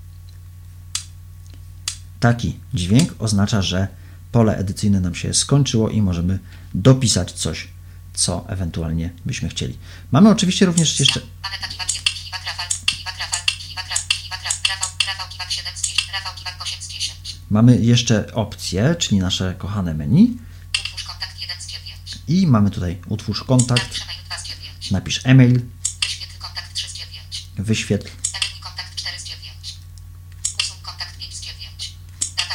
Taki 2.27 2.59
dźwięk 2.75 3.15
oznacza, 3.19 3.63
że 3.63 3.89
pole 4.33 4.57
edycyjne 4.57 5.01
nam 5.01 5.15
się 5.15 5.35
skończyło 5.35 5.91
i 5.91 6.03
możemy 6.03 6.39
dopisać 6.75 7.33
coś, 7.33 7.69
co 8.15 8.45
ewentualnie 8.49 9.11
byśmy 9.27 9.49
chcieli. 9.49 9.79
Mamy 10.11 10.31
oczywiście 10.31 10.67
również 10.67 11.01
jeszcze 11.01 11.21
Aneta 11.43 11.69
Kiwak 11.69 11.95
1. 11.95 12.05
Kiwak 12.25 12.45
Rafał. 12.47 12.67
Kiwak 12.87 13.19
Rafał. 13.19 13.41
Kiwak 13.69 13.89
Rafał. 13.89 14.09
Kiwak 14.23 14.45
Rafał. 14.45 14.61
Rafał. 14.69 14.89
Rafał 15.07 15.29
Kiwak 15.33 15.51
7 15.51 15.73
z 15.77 15.83
10. 15.83 16.09
Rafał 16.13 16.35
Kiwak 16.39 16.63
8 16.63 16.83
z 16.83 16.89
10. 16.89 17.37
mamy 17.51 17.77
jeszcze 17.77 18.35
opcje, 18.35 18.95
czyli 18.99 19.19
nasze 19.19 19.55
kochane 19.59 19.95
menu 19.95 20.39
Utwórz 20.81 21.05
kontakt 21.05 21.41
1 21.41 21.61
z 21.61 21.67
9. 21.67 22.19
i 22.29 22.47
mamy 22.47 22.71
tutaj 22.71 22.99
utwórz 23.09 23.45
kontakt, 23.45 23.83
Napisz 23.83 24.03
e-mail 24.03 24.25
2 24.27 24.39
z 24.39 24.45
9. 24.45 24.91
napisz 24.91 25.21
e-mail, 25.25 25.61
Wyświetl 26.03 26.39
kontakt 26.39 26.75
3 26.75 26.89
z 26.89 26.95
9. 26.95 27.45
wyświetl 27.59 28.09
Edytuj 28.09 28.61
kontakt 28.61 28.95
4 28.97 29.21
z 29.21 29.25
9. 29.25 29.75
Usuń 30.61 30.77
kontakt 30.83 31.19
5 31.19 31.35
z 31.37 31.41
9. 31.41 31.93
Data 32.37 32.55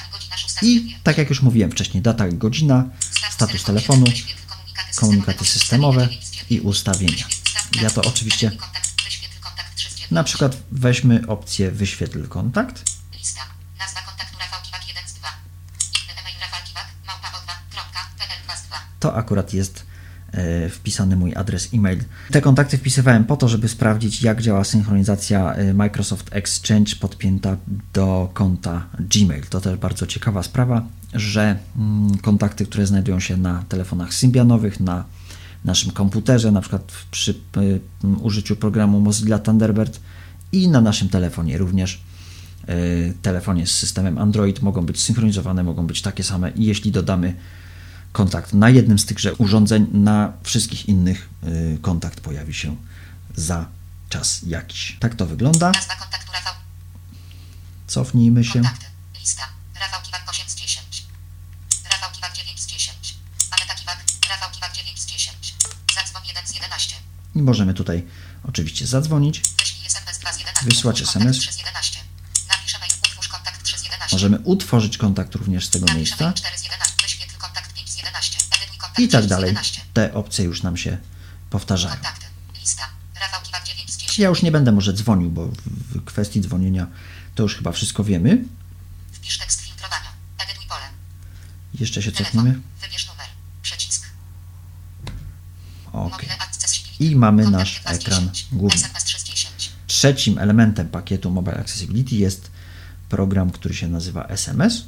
i 0.61 0.65
godzina 0.65 0.79
6 0.79 0.83
z 0.83 0.85
i 0.85 0.87
9. 0.87 1.03
tak 1.03 1.17
jak 1.17 1.29
już 1.29 1.41
mówiłem 1.41 1.71
wcześniej, 1.71 2.03
data 2.03 2.27
i 2.27 2.33
godzina, 2.33 2.89
status 3.31 3.63
telefonu, 3.63 4.05
komunikaty 4.95 5.45
systemowe 5.45 6.09
i 6.49 6.59
ustawienia. 6.59 7.25
Ja 7.81 7.89
to 7.89 8.01
oczywiście 8.01 8.47
Edytuj 8.47 8.67
kontakt, 8.67 9.03
wyświetl 9.03 9.39
kontakt 9.41 9.75
3 9.75 9.89
z 9.89 9.93
9. 9.95 10.11
Na 10.11 10.23
przykład 10.23 10.57
weźmy 10.71 11.27
opcję 11.27 11.71
wyświetl 11.71 12.27
kontakt. 12.27 12.83
Lista. 13.17 13.41
Nazwa 13.79 14.01
kontaktu 14.01 14.37
Rafał 14.39 14.61
Kiwak 14.65 14.87
1 14.87 15.07
z 15.07 15.13
2. 15.13 15.27
Inny 16.03 16.19
e-mail 16.19 16.39
Rafał 16.41 16.59
Kiwak, 16.67 16.87
małpa 17.07 17.27
o2.pl 17.27 18.43
2 18.43 18.55
z 18.55 18.67
2. 18.67 18.77
To 18.99 19.15
akurat 19.15 19.53
jest 19.53 19.90
wpisany 20.69 21.15
mój 21.15 21.35
adres 21.35 21.69
e-mail. 21.73 21.99
Te 22.31 22.41
kontakty 22.41 22.77
wpisywałem 22.77 23.23
po 23.23 23.37
to, 23.37 23.47
żeby 23.47 23.67
sprawdzić, 23.67 24.21
jak 24.21 24.41
działa 24.41 24.63
synchronizacja 24.63 25.53
e, 25.53 25.73
Microsoft 25.73 26.29
Exchange 26.31 26.95
podpięta 26.95 27.57
do 27.93 28.29
konta 28.33 28.87
Gmail. 28.99 29.43
To 29.49 29.61
też 29.61 29.77
bardzo 29.77 30.07
ciekawa 30.07 30.43
sprawa, 30.43 30.85
że 31.13 31.57
mm, 31.77 32.17
kontakty, 32.17 32.65
które 32.65 32.87
znajdują 32.87 33.19
się 33.19 33.37
na 33.37 33.63
telefonach 33.69 34.13
symbianowych, 34.13 34.79
na 34.79 35.05
naszym 35.65 35.91
komputerze, 35.91 36.51
na 36.51 36.61
przykład 36.61 36.91
przy 37.11 37.31
e, 37.31 38.07
użyciu 38.21 38.55
programu 38.55 38.99
Mozilla 38.99 39.39
Thunderbird 39.39 39.99
i 40.51 40.67
na 40.67 40.81
naszym 40.81 41.09
telefonie 41.09 41.57
również 41.57 42.01
e, 42.67 42.75
telefonie 43.21 43.67
z 43.67 43.71
systemem 43.71 44.17
Android 44.17 44.61
mogą 44.61 44.85
być 44.85 45.01
synchronizowane, 45.01 45.63
mogą 45.63 45.87
być 45.87 46.01
takie 46.01 46.23
same 46.23 46.51
i 46.51 46.65
jeśli 46.65 46.91
dodamy 46.91 47.33
kontakt 48.11 48.53
na 48.53 48.69
jednym 48.69 48.99
z 48.99 49.05
tychże 49.05 49.35
urządzeń, 49.35 49.87
na 49.91 50.33
wszystkich 50.43 50.89
innych 50.89 51.29
y, 51.43 51.79
kontakt 51.81 52.21
pojawi 52.21 52.53
się 52.53 52.75
za 53.35 53.65
czas 54.09 54.41
jakiś. 54.45 54.97
Tak 54.99 55.15
to 55.15 55.25
wygląda. 55.25 55.71
Nazwa 55.71 55.95
kontaktu 55.95 56.31
Rafał. 56.31 56.53
Cofnijmy 57.87 58.43
się. 58.43 58.53
Kontakty. 58.53 58.85
Lista. 59.19 59.43
Rafał 59.79 60.01
Kiwak 60.01 60.29
8 60.29 60.49
z 60.49 60.55
10. 60.55 61.05
Rafał 61.91 62.11
Kiwak 62.11 62.33
9 62.33 62.61
z 62.61 62.65
10. 62.65 63.15
Aneta 63.51 63.75
Kiwak. 63.75 64.03
Rafał 64.29 64.51
Kiwak 64.51 64.73
9 64.73 65.01
z 65.01 65.05
10. 65.05 65.55
Zadzwoń 65.95 66.21
1 66.27 66.47
z 66.47 66.53
11. 66.53 66.95
I 67.35 67.41
możemy 67.41 67.73
tutaj 67.73 68.07
oczywiście 68.43 68.87
zadzwonić. 68.87 69.41
Wyślij 69.59 69.85
SMS 69.87 70.19
2 70.19 70.33
z 70.33 70.39
11. 70.39 70.65
Wysłać 70.65 71.01
SMS. 71.01 71.13
kontakt 71.13 71.39
3 71.39 71.53
z 71.53 71.57
11. 71.57 71.99
Napisz 72.49 72.75
e-mail. 72.75 72.91
Utwórz 73.05 73.27
kontakt 73.27 73.63
3 73.63 73.77
z 73.77 73.83
11. 73.83 74.15
Możemy 74.15 74.39
utworzyć 74.39 74.97
kontakt 74.97 75.35
również 75.35 75.65
z 75.65 75.69
tego 75.69 75.93
miejsca 75.93 76.33
i 78.97 79.07
tak 79.07 79.21
3 79.21 79.27
z 79.27 79.29
dalej. 79.29 79.47
11. 79.47 79.81
Te 79.93 80.13
opcje 80.13 80.45
już 80.45 80.63
nam 80.63 80.77
się 80.77 80.97
powtarzają. 81.49 81.95
Kontakty. 81.95 82.25
Lista. 82.59 82.83
Rafał 83.21 83.41
Kiwak 83.41 83.63
9 83.65 83.93
z 83.93 83.97
10. 83.97 84.19
Ja 84.19 84.29
już 84.29 84.41
nie 84.41 84.51
będę 84.51 84.71
może 84.71 84.93
dzwonił, 84.93 85.29
bo 85.29 85.47
w 85.65 86.05
kwestii 86.05 86.41
dzwonienia 86.41 86.87
to 87.35 87.43
już 87.43 87.55
chyba 87.55 87.71
wszystko 87.71 88.03
wiemy. 88.03 88.43
Wpisz 89.11 89.37
tekst 89.37 89.61
filtrowania. 89.61 90.09
Edytuj 90.43 90.65
pole. 90.67 90.85
Jeszcze 91.73 92.01
się 92.01 92.11
cofniemy. 92.11 92.59
Wybierz 92.81 93.07
numer. 93.07 93.27
Przycisk. 93.61 94.07
OK. 95.93 96.25
I 96.99 97.15
mamy 97.15 97.49
nasz 97.49 97.81
2 97.81 97.93
z 97.93 97.97
ekran 97.97 98.19
10. 98.19 98.47
główny. 98.51 98.75
SMS 98.75 99.03
3 99.03 99.19
z 99.19 99.23
10. 99.23 99.69
Trzecim 99.87 100.37
elementem 100.37 100.89
pakietu 100.89 101.31
Mobile 101.31 101.57
Accessibility 101.57 102.15
jest 102.15 102.51
program, 103.09 103.51
który 103.51 103.73
się 103.73 103.87
nazywa 103.87 104.25
SMS. 104.25 104.83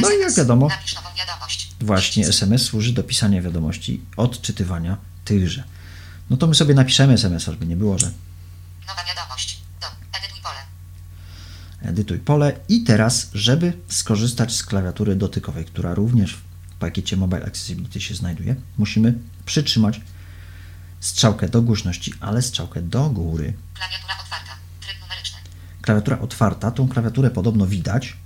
No 0.00 0.10
i 0.10 0.12
jak 0.12 0.20
SMS. 0.20 0.36
wiadomo, 0.36 0.68
Napisz 0.68 0.94
nową 0.94 1.08
wiadomość. 1.18 1.68
właśnie. 1.80 2.26
SMS 2.26 2.62
służy 2.62 2.92
do 2.92 3.02
pisania 3.04 3.42
wiadomości, 3.42 4.02
odczytywania 4.16 4.96
tychże. 5.24 5.64
No 6.30 6.36
to 6.36 6.46
my 6.46 6.54
sobie 6.54 6.74
napiszemy 6.74 7.12
SMS, 7.12 7.44
żeby 7.44 7.66
nie 7.66 7.76
było, 7.76 7.98
że 7.98 8.06
Nowa 8.86 9.04
wiadomość. 9.04 9.58
Do. 9.80 9.86
Edytuj 10.18 10.40
pole. 10.42 10.58
edytuj 11.82 12.18
pole. 12.18 12.52
I 12.68 12.84
teraz, 12.84 13.30
żeby 13.34 13.72
skorzystać 13.88 14.54
z 14.56 14.62
klawiatury 14.64 15.16
dotykowej, 15.16 15.64
która 15.64 15.94
również 15.94 16.34
w 16.34 16.40
pakiecie 16.78 17.16
Mobile 17.16 17.44
Accessibility 17.46 18.00
się 18.00 18.14
znajduje, 18.14 18.54
musimy 18.78 19.14
przytrzymać 19.46 20.00
strzałkę 21.00 21.48
do 21.48 21.62
głośności, 21.62 22.14
ale 22.20 22.42
strzałkę 22.42 22.82
do 22.82 23.10
góry. 23.10 23.52
Klawiatura 23.74 24.14
otwarta. 24.24 24.52
Tryb 24.80 25.00
numeryczny. 25.00 25.38
Klawiatura 25.82 26.18
otwarta, 26.18 26.70
tą 26.70 26.88
klawiaturę 26.88 27.30
podobno 27.30 27.66
widać. 27.66 28.16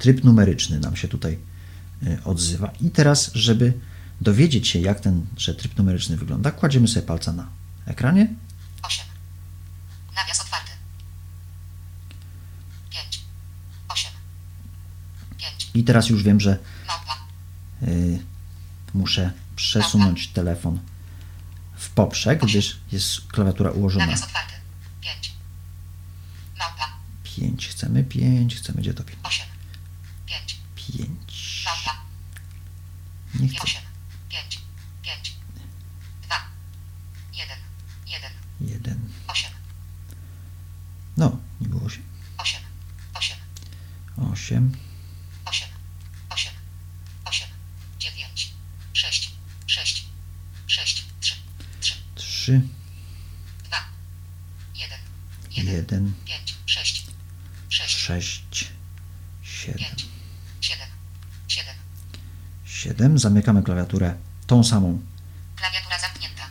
Tryb 0.00 0.24
numeryczny 0.24 0.80
nam 0.80 0.96
się 0.96 1.08
tutaj 1.08 1.38
y, 2.02 2.18
odzywa. 2.24 2.72
I 2.80 2.90
teraz, 2.90 3.30
żeby 3.34 3.72
dowiedzieć 4.20 4.68
się, 4.68 4.78
jak 4.78 5.00
ten 5.00 5.26
że 5.36 5.54
tryb 5.54 5.78
numeryczny 5.78 6.16
wygląda, 6.16 6.50
kładziemy 6.50 6.88
sobie 6.88 7.06
palca 7.06 7.32
na 7.32 7.48
ekranie 7.86 8.34
8. 8.82 9.04
Nawias 10.16 10.40
otwarty. 10.40 10.70
5. 12.90 13.20
8. 13.88 14.10
5. 15.38 15.70
i 15.74 15.84
teraz 15.84 16.08
już 16.08 16.22
wiem, 16.22 16.40
że 16.40 16.58
Małpa. 16.86 17.16
y, 17.82 18.18
muszę 18.94 19.32
przesunąć 19.56 20.28
telefon 20.28 20.80
w 21.76 21.90
poprzek, 21.90 22.42
gdyż 22.46 22.80
jest 22.92 23.26
klawiatura 23.26 23.70
ułożona 23.70 24.06
Nawias 24.06 24.22
otwarty. 24.22 24.54
5. 25.00 25.32
Małpa. 26.58 26.88
5. 27.24 27.68
Chcemy 27.68 28.04
5, 28.04 28.56
chcemy 28.56 28.80
gdzie 28.80 28.94
to 28.94 29.04
5? 29.04 29.18
8. 29.22 29.46
5. 30.26 30.56
5. 30.76 31.64
Małpa. 31.66 32.00
Nie 33.40 33.48
chcę. 33.48 33.62
8. 33.62 33.82
5. 34.28 34.60
5. 35.02 35.34
2. 36.22 36.36
1. 37.32 37.58
1. 38.06 38.32
1. 38.60 39.12
8. 39.26 39.50
No, 41.16 41.38
nie 41.60 41.68
było 41.68 41.90
się. 41.90 42.00
8. 42.38 42.60
8. 43.14 43.36
8. 44.16 44.72
8. 45.46 45.68
8. 46.30 46.52
8. 47.24 47.48
9. 47.98 48.52
6. 48.92 49.32
6. 49.66 50.06
6. 50.66 51.04
3. 51.20 51.34
3. 51.80 51.94
3. 52.14 52.60
2. 53.64 53.76
1. 54.74 54.98
1. 55.50 55.74
1. 55.74 56.14
5. 56.26 56.54
6. 56.66 57.06
6. 57.68 57.96
6. 57.98 58.72
7. 59.42 59.78
5. 59.78 60.09
7. 62.80 62.96
7. 62.96 62.96
7. 62.96 63.18
Zamykamy 63.18 63.62
klawiaturę 63.62 64.14
tą 64.46 64.64
samą, 64.64 65.00
Klawiatura 65.56 65.98
zamknięta. 65.98 66.42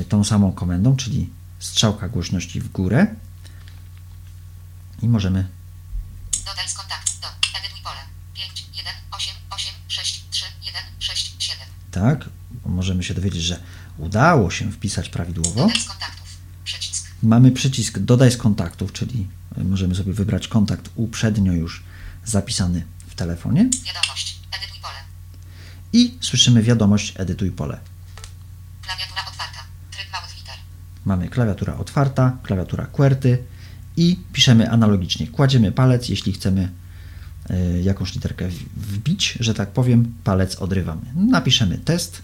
y, 0.00 0.04
tą 0.04 0.24
samą 0.24 0.52
komendą, 0.52 0.96
czyli 0.96 1.30
strzałka 1.58 2.08
głośności 2.08 2.60
w 2.60 2.72
górę. 2.72 3.06
I 5.02 5.08
możemy 5.08 5.48
Dodaj 6.46 6.68
z 6.68 6.74
kontaktu. 6.74 7.12
Do. 7.22 7.28
Edytuj 7.58 7.82
pole. 7.82 8.00
5. 8.34 8.64
1. 8.76 8.92
8. 9.10 9.34
8. 9.50 9.72
6. 9.88 10.24
3. 10.30 10.44
1. 10.66 10.82
6. 10.98 11.34
7. 11.38 11.66
tak, 11.90 12.28
możemy 12.64 13.04
się 13.04 13.14
dowiedzieć, 13.14 13.42
że 13.42 13.60
udało 13.98 14.50
się 14.50 14.72
wpisać 14.72 15.08
prawidłowo. 15.08 15.60
Dodaj 15.60 15.80
z 15.80 15.84
kontaktów. 15.88 16.28
Przycisk. 16.64 17.06
Mamy 17.22 17.52
przycisk 17.52 17.98
dodaj 17.98 18.30
z 18.32 18.36
kontaktów, 18.36 18.92
czyli 18.92 19.28
y, 19.58 19.64
możemy 19.64 19.94
sobie 19.94 20.12
wybrać 20.12 20.48
kontakt 20.48 20.90
uprzednio 20.94 21.52
już 21.52 21.82
zapisany 22.24 22.84
w 23.08 23.14
telefonie 23.14 23.68
Wiadomość. 23.84 24.29
I 25.92 26.14
słyszymy 26.20 26.62
wiadomość 26.62 27.14
edytuj 27.16 27.50
pole. 27.50 27.80
Klawiatura 28.82 29.22
otwarta. 29.28 29.60
Tryb 29.90 30.12
małych 30.12 30.36
liter. 30.36 30.54
Mamy 31.04 31.28
klawiatura 31.28 31.76
otwarta, 31.76 32.36
klawiatura 32.42 32.86
QWERTY 32.86 33.44
i 33.96 34.16
piszemy 34.32 34.70
analogicznie. 34.70 35.26
Kładziemy 35.26 35.72
palec, 35.72 36.08
jeśli 36.08 36.32
chcemy 36.32 36.68
y, 37.50 37.82
jakąś 37.82 38.14
literkę 38.14 38.48
wbić, 38.76 39.38
że 39.40 39.54
tak 39.54 39.70
powiem, 39.70 40.14
palec 40.24 40.56
odrywamy. 40.56 41.02
Napiszemy 41.14 41.78
test, 41.78 42.22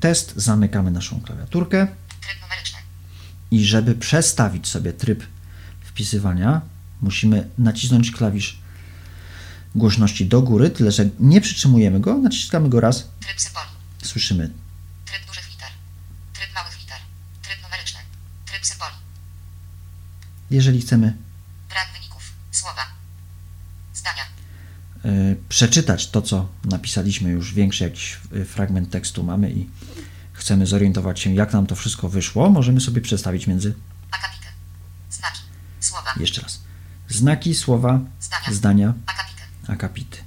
test, 0.00 0.32
zamykamy 0.36 0.90
naszą 0.90 1.20
klawiaturkę 1.20 1.86
Tryb 2.20 2.40
numeryczny. 2.42 2.78
i 3.50 3.64
żeby 3.64 3.94
przestawić 3.94 4.68
sobie 4.68 4.92
tryb 4.92 5.24
wpisywania, 5.84 6.60
musimy 7.02 7.48
nacisnąć 7.58 8.10
klawisz 8.10 8.58
głośności 9.74 10.26
do 10.26 10.42
góry, 10.42 10.70
tyle 10.70 10.92
że 10.92 11.04
nie 11.18 11.40
przytrzymujemy 11.40 12.00
go, 12.00 12.18
naciskamy 12.18 12.68
go 12.68 12.80
raz, 12.80 13.08
Tryb 13.20 13.40
symboli. 13.40 13.66
słyszymy 14.02 14.50
Tryb 15.04 15.26
dużych 15.26 15.50
liter. 15.50 15.68
Tryb 16.34 16.54
małych 16.54 16.80
liter. 16.80 16.96
Tryb 17.42 17.62
numeryczny. 17.62 18.00
Tryb 18.46 18.66
symboli. 18.66 18.94
jeżeli 20.50 20.80
chcemy 20.80 21.16
Brak 21.68 21.88
wyników. 21.94 22.32
Słowa. 22.50 22.86
Zdania. 23.94 24.22
y, 24.22 24.89
przeczytać 25.48 26.10
to, 26.10 26.22
co 26.22 26.48
napisaliśmy, 26.64 27.30
już 27.30 27.54
większy 27.54 27.84
jakiś 27.84 28.18
y, 28.36 28.44
fragment 28.44 28.90
tekstu 28.90 29.22
mamy 29.22 29.50
i 29.52 29.66
chcemy 30.32 30.66
zorientować 30.66 31.20
się, 31.20 31.34
jak 31.34 31.52
nam 31.52 31.66
to 31.66 31.74
wszystko 31.74 32.08
wyszło, 32.08 32.50
możemy 32.50 32.80
sobie 32.80 33.00
przestawić 33.00 33.46
między, 33.46 33.74
Akapity. 34.10 34.46
Znaki. 35.10 35.40
Słowa. 35.80 36.10
jeszcze 36.20 36.42
raz, 36.42 36.60
znaki, 37.08 37.54
słowa, 37.54 38.00
Zdania. 38.20 38.52
zdania, 38.52 38.94
Akapity. 39.06 39.42
akapity. 39.66 40.18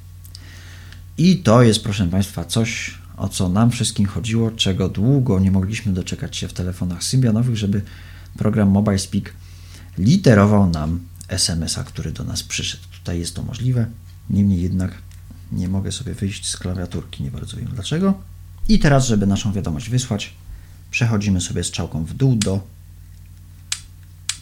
I 1.17 1.37
to 1.37 1.61
jest, 1.63 1.83
proszę 1.83 2.07
Państwa, 2.07 2.45
coś, 2.45 2.97
o 3.17 3.29
co 3.29 3.49
nam 3.49 3.71
wszystkim 3.71 4.05
chodziło, 4.05 4.51
czego 4.51 4.89
długo 4.89 5.39
nie 5.39 5.51
mogliśmy 5.51 5.93
doczekać 5.93 6.37
się 6.37 6.47
w 6.47 6.53
telefonach 6.53 7.03
Symbianowych, 7.03 7.57
żeby 7.57 7.81
program 8.37 8.69
Mobile 8.69 8.99
Speak 8.99 9.33
literował 9.97 10.69
nam 10.69 10.99
SMS-a, 11.27 11.83
który 11.83 12.11
do 12.11 12.23
nas 12.23 12.43
przyszedł. 12.43 12.83
Tutaj 12.91 13.19
jest 13.19 13.35
to 13.35 13.43
możliwe, 13.43 13.85
niemniej 14.29 14.61
jednak 14.61 14.91
nie 15.51 15.67
mogę 15.67 15.91
sobie 15.91 16.13
wyjść 16.13 16.49
z 16.49 16.57
klawiaturki, 16.57 17.23
nie 17.23 17.31
bardzo 17.31 17.57
wiem 17.57 17.69
dlaczego. 17.73 18.21
I 18.69 18.79
teraz, 18.79 19.07
żeby 19.07 19.27
naszą 19.27 19.53
wiadomość 19.53 19.89
wysłać, 19.89 20.33
przechodzimy 20.91 21.41
sobie 21.41 21.63
strzałką 21.63 22.05
w 22.05 22.13
dół 22.13 22.35
do 22.35 22.67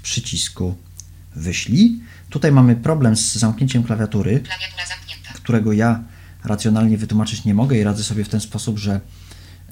przycisku 0.03 0.75
wyślij. 1.35 1.99
Tutaj 2.29 2.51
mamy 2.51 2.75
problem 2.75 3.17
z 3.17 3.35
zamknięciem 3.35 3.83
klawiatury 3.83 4.43
którego 5.43 5.73
ja 5.73 6.03
racjonalnie 6.43 6.97
wytłumaczyć 6.97 7.45
nie 7.45 7.53
mogę 7.53 7.77
i 7.77 7.83
radzę 7.83 8.03
sobie 8.03 8.23
w 8.23 8.29
ten 8.29 8.41
sposób, 8.41 8.77
że 8.77 9.01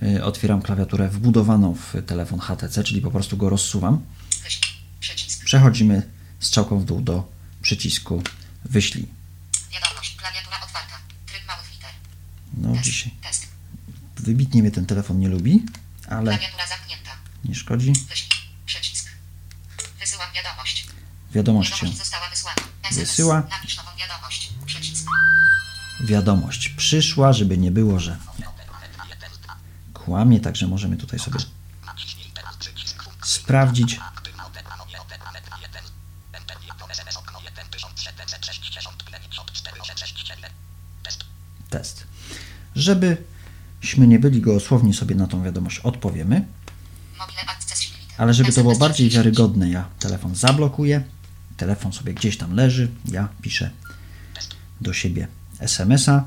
y, 0.04 0.24
otwieram 0.24 0.62
klawiaturę 0.62 1.10
wbudowaną 1.10 1.76
w 1.76 1.93
telefon 2.06 2.39
HTC, 2.39 2.84
czyli 2.84 3.02
po 3.02 3.12
prostu 3.12 3.38
go 3.38 3.50
rozsuwam. 3.50 4.02
Przechodzimy 5.45 6.02
strzałką 6.39 6.80
w 6.80 6.86
dół 6.86 7.02
do 7.02 7.32
przycisku 7.62 8.24
wyślij. 8.65 9.18
Wiadomość. 9.99 10.15
Klawiatura 10.15 10.62
otwarta. 10.63 10.95
Tryb 11.25 11.47
małych 11.47 11.71
liter. 11.71 11.89
No 12.53 12.73
Test. 12.73 12.83
dzisiaj 12.83 13.12
Test. 13.21 13.47
wybitnie 14.17 14.62
mnie 14.62 14.71
ten 14.71 14.85
telefon 14.85 15.19
nie 15.19 15.27
lubi, 15.29 15.65
ale 16.09 16.38
Klawiatura 16.38 16.67
zamknięta. 16.67 17.12
nie 17.45 17.55
szkodzi. 17.55 17.93
Wyślij. 18.09 18.39
Przycisk. 18.65 19.07
Wysyłam 19.99 20.27
wiadomość. 20.35 20.88
Wiadomość 21.31 21.69
się 21.69 21.75
Wiadomość 21.75 21.97
została 21.97 22.29
wysłana. 22.29 22.62
SMS. 22.83 23.09
wysyła. 23.09 23.41
Napisz 23.49 23.77
nową 23.77 23.89
wiadomość. 23.99 24.49
Przycisk. 24.65 25.07
Wiadomość 26.03 26.69
przyszła, 26.69 27.33
żeby 27.33 27.57
nie 27.57 27.71
było, 27.71 27.99
że 27.99 28.17
kłamie, 29.93 30.39
także 30.39 30.67
możemy 30.67 30.97
tutaj 30.97 31.19
sobie 31.19 31.39
sprawdzić. 33.23 33.99
Test. 41.69 42.07
Żebyśmy 42.89 44.08
nie 44.08 44.19
byli 44.19 44.41
gołosłowni 44.41 44.93
sobie 44.93 45.15
na 45.15 45.28
tą 45.28 45.43
wiadomość. 45.43 45.80
Odpowiemy, 45.80 46.45
ale 48.17 48.34
żeby 48.34 48.54
to 48.54 48.62
było 48.62 48.75
bardziej 48.75 49.10
30. 49.10 49.17
wiarygodne, 49.17 49.69
ja 49.69 49.89
telefon 49.99 50.36
zablokuję, 50.36 51.04
telefon 51.58 51.93
sobie 51.93 52.13
gdzieś 52.13 52.38
tam 52.38 52.56
leży, 52.56 52.91
ja 53.06 53.30
piszę 53.41 53.71
do 54.82 54.93
siebie 54.93 55.28
SMS-a, 55.60 56.23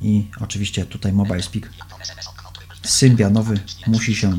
I 0.00 0.30
oczywiście 0.40 0.86
tutaj 0.86 1.12
Mobile 1.12 1.42
Speak. 1.42 1.70
Symbianowy 2.84 3.60
musi 3.86 4.14
się 4.14 4.38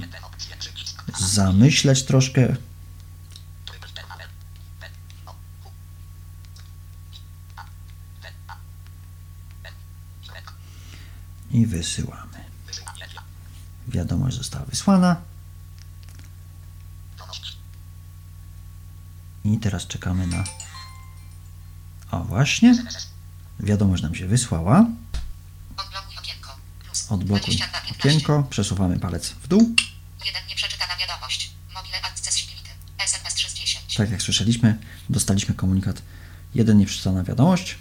zamyśleć 1.19 2.03
troszkę. 2.03 2.55
I 11.57 11.65
wysyłamy. 11.65 12.45
Wiadomość 13.87 14.37
została 14.37 14.65
wysłana. 14.65 15.21
I 19.43 19.59
teraz 19.59 19.87
czekamy 19.87 20.27
na. 20.27 20.43
O, 22.11 22.19
właśnie. 22.23 22.75
Wiadomość 23.59 24.03
nam 24.03 24.15
się 24.15 24.27
wysłała. 24.27 24.85
Odblokuj 25.77 26.17
okienko. 26.17 26.55
Plus 26.85 27.11
Odblokuj 27.11 27.55
22, 27.57 27.81
15. 27.81 27.99
okienko. 28.09 28.43
Przesuwamy 28.49 28.99
palec 28.99 29.29
w 29.29 29.47
dół. 29.47 29.75
Jeden 30.25 30.47
nieprzeczytana 30.49 30.97
wiadomość. 30.97 31.51
Mobile 31.73 32.01
accessibility. 32.01 32.69
SMS 32.97 33.33
310. 33.33 33.95
Tak 33.95 34.11
jak 34.11 34.21
słyszeliśmy, 34.21 34.77
dostaliśmy 35.09 35.55
komunikat. 35.55 36.01
Jeden 36.55 36.77
nieprzeczytana 36.77 37.23
wiadomość. 37.23 37.77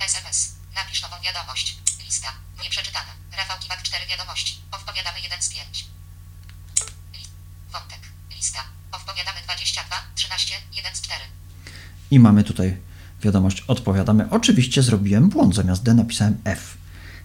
SMS. 0.00 0.54
Napisz 0.74 1.02
nową 1.02 1.16
wiadomość. 1.24 1.78
Lista. 2.04 2.28
Nieprzeczytana. 2.62 3.10
Rafał 3.36 3.58
Kiwak 3.58 3.82
4 3.82 4.06
wiadomości. 4.06 4.60
Odpowiadamy 4.70 5.20
1 5.20 5.42
z 5.42 5.48
5. 5.48 5.86
Li- 7.14 7.26
Wątek. 7.72 8.00
Lista. 8.36 8.64
Odpowiadamy 8.92 9.40
22, 9.44 9.96
13, 10.14 10.54
1 10.72 10.94
z 10.96 11.00
4. 11.00 11.24
I 12.16 12.20
mamy 12.20 12.44
tutaj 12.44 12.76
wiadomość. 13.22 13.60
Odpowiadamy. 13.60 14.30
Oczywiście 14.30 14.82
zrobiłem 14.82 15.28
błąd. 15.28 15.54
Zamiast 15.54 15.82
D 15.82 15.94
napisałem 15.94 16.36
F. 16.44 16.76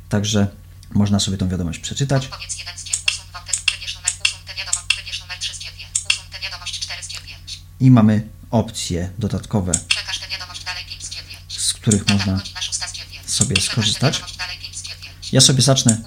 Także 0.09 0.47
można 0.93 1.19
sobie 1.19 1.37
tą 1.37 1.49
wiadomość 1.49 1.79
przeczytać. 1.79 2.25
Odpowiedz 2.25 2.59
1 2.59 2.77
z 2.77 2.83
9. 2.83 3.03
Usun 3.09 3.25
wątek. 3.33 3.55
Wybierz 3.75 3.95
numer. 3.95 4.11
Usun 4.25 4.39
tę 4.47 4.53
wiadomość. 4.55 4.95
Wybierz 4.97 5.21
numer 5.21 5.37
3 5.39 5.55
z 5.55 5.59
9. 5.59 5.89
Usun 6.09 6.23
tę 6.31 6.39
wiadomość 6.43 6.79
4 6.79 7.03
z 7.03 7.07
9. 7.07 7.59
I 7.79 7.91
mamy 7.91 8.27
opcje 8.51 9.09
dodatkowe, 9.19 9.71
Przekaż 9.87 10.19
tę 10.19 10.27
wiadomość 10.27 10.63
dalej 10.63 10.83
5 10.89 11.05
z 11.05 11.09
9. 11.09 11.59
z 11.61 11.73
których 11.73 12.07
można 12.09 12.33
godzina 12.33 12.61
6 12.61 12.79
z 12.79 12.93
9. 12.93 13.31
sobie 13.31 13.61
skorzystać. 13.61 14.13
wiadomość 14.13 14.37
dalej 14.37 14.57
5 14.59 14.77
z 14.77 14.81
9. 14.83 15.33
Ja 15.33 15.41
sobie 15.41 15.61
zacznę 15.61 16.01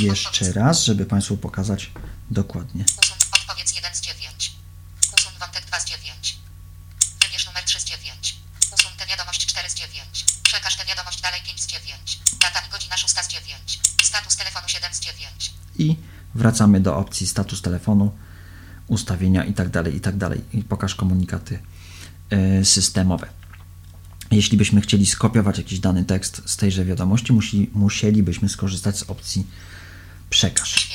jeszcze 0.00 0.52
raz, 0.52 0.84
żeby 0.84 1.06
Państwu 1.06 1.36
pokazać 1.36 1.90
dokładnie. 2.30 2.84
Usun 3.02 3.16
odpowiedz 3.40 3.76
1 3.76 3.94
z 3.94 4.00
9. 4.00 4.52
Usun 5.18 5.32
wątek 5.40 5.64
2 5.66 5.80
z 5.80 5.84
9. 5.84 6.36
Wybierz 7.22 7.46
numer 7.46 7.64
3 7.64 7.80
z 7.80 7.84
9. 7.84 8.36
Usun 8.74 8.92
tę 8.98 9.06
wiadomość 9.06 9.46
4 9.46 9.70
z 9.70 9.74
9. 9.74 10.24
Przekaż 10.42 10.76
tę 10.76 10.84
wiadomość 10.84 11.20
dalej 11.20 11.40
5 11.46 11.62
z 11.62 11.66
9. 11.66 12.18
Data 12.40 12.60
i 12.68 12.70
godzina 12.70 12.96
6 12.96 13.14
z 13.14 13.28
9. 13.28 13.80
Status 14.02 14.36
telefonu 14.36 14.68
7 14.68 14.94
z 14.94 15.00
9. 15.00 15.52
I 15.78 15.96
wracamy 16.54 16.80
do 16.80 16.96
opcji 16.96 17.26
status 17.26 17.62
telefonu, 17.62 18.16
ustawienia 18.86 19.44
i 19.44 19.54
tak 19.54 19.68
dalej, 19.68 19.96
i 19.96 20.00
tak. 20.00 20.14
I 20.52 20.62
pokaż 20.62 20.94
komunikaty 20.94 21.58
e, 22.30 22.64
systemowe. 22.64 23.28
Jeśli 24.30 24.58
byśmy 24.58 24.80
chcieli 24.80 25.06
skopiować 25.06 25.58
jakiś 25.58 25.78
dany 25.78 26.04
tekst 26.04 26.42
z 26.46 26.56
tejże 26.56 26.84
wiadomości, 26.84 27.32
musi, 27.32 27.70
musielibyśmy 27.74 28.48
skorzystać 28.48 28.98
z 28.98 29.02
opcji 29.02 29.46
przekaż. 30.30 30.88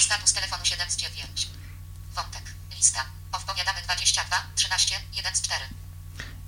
Status 0.00 0.32
telefonu 0.32 0.64
7 0.64 0.90
z 0.90 0.96
9. 0.96 1.48
Wątek. 2.14 2.42
Lista. 2.76 3.00
Odpowiadamy 3.32 3.78
22, 3.84 4.36
13, 4.54 4.94
1 5.16 5.34
z 5.34 5.42
4. 5.42 5.64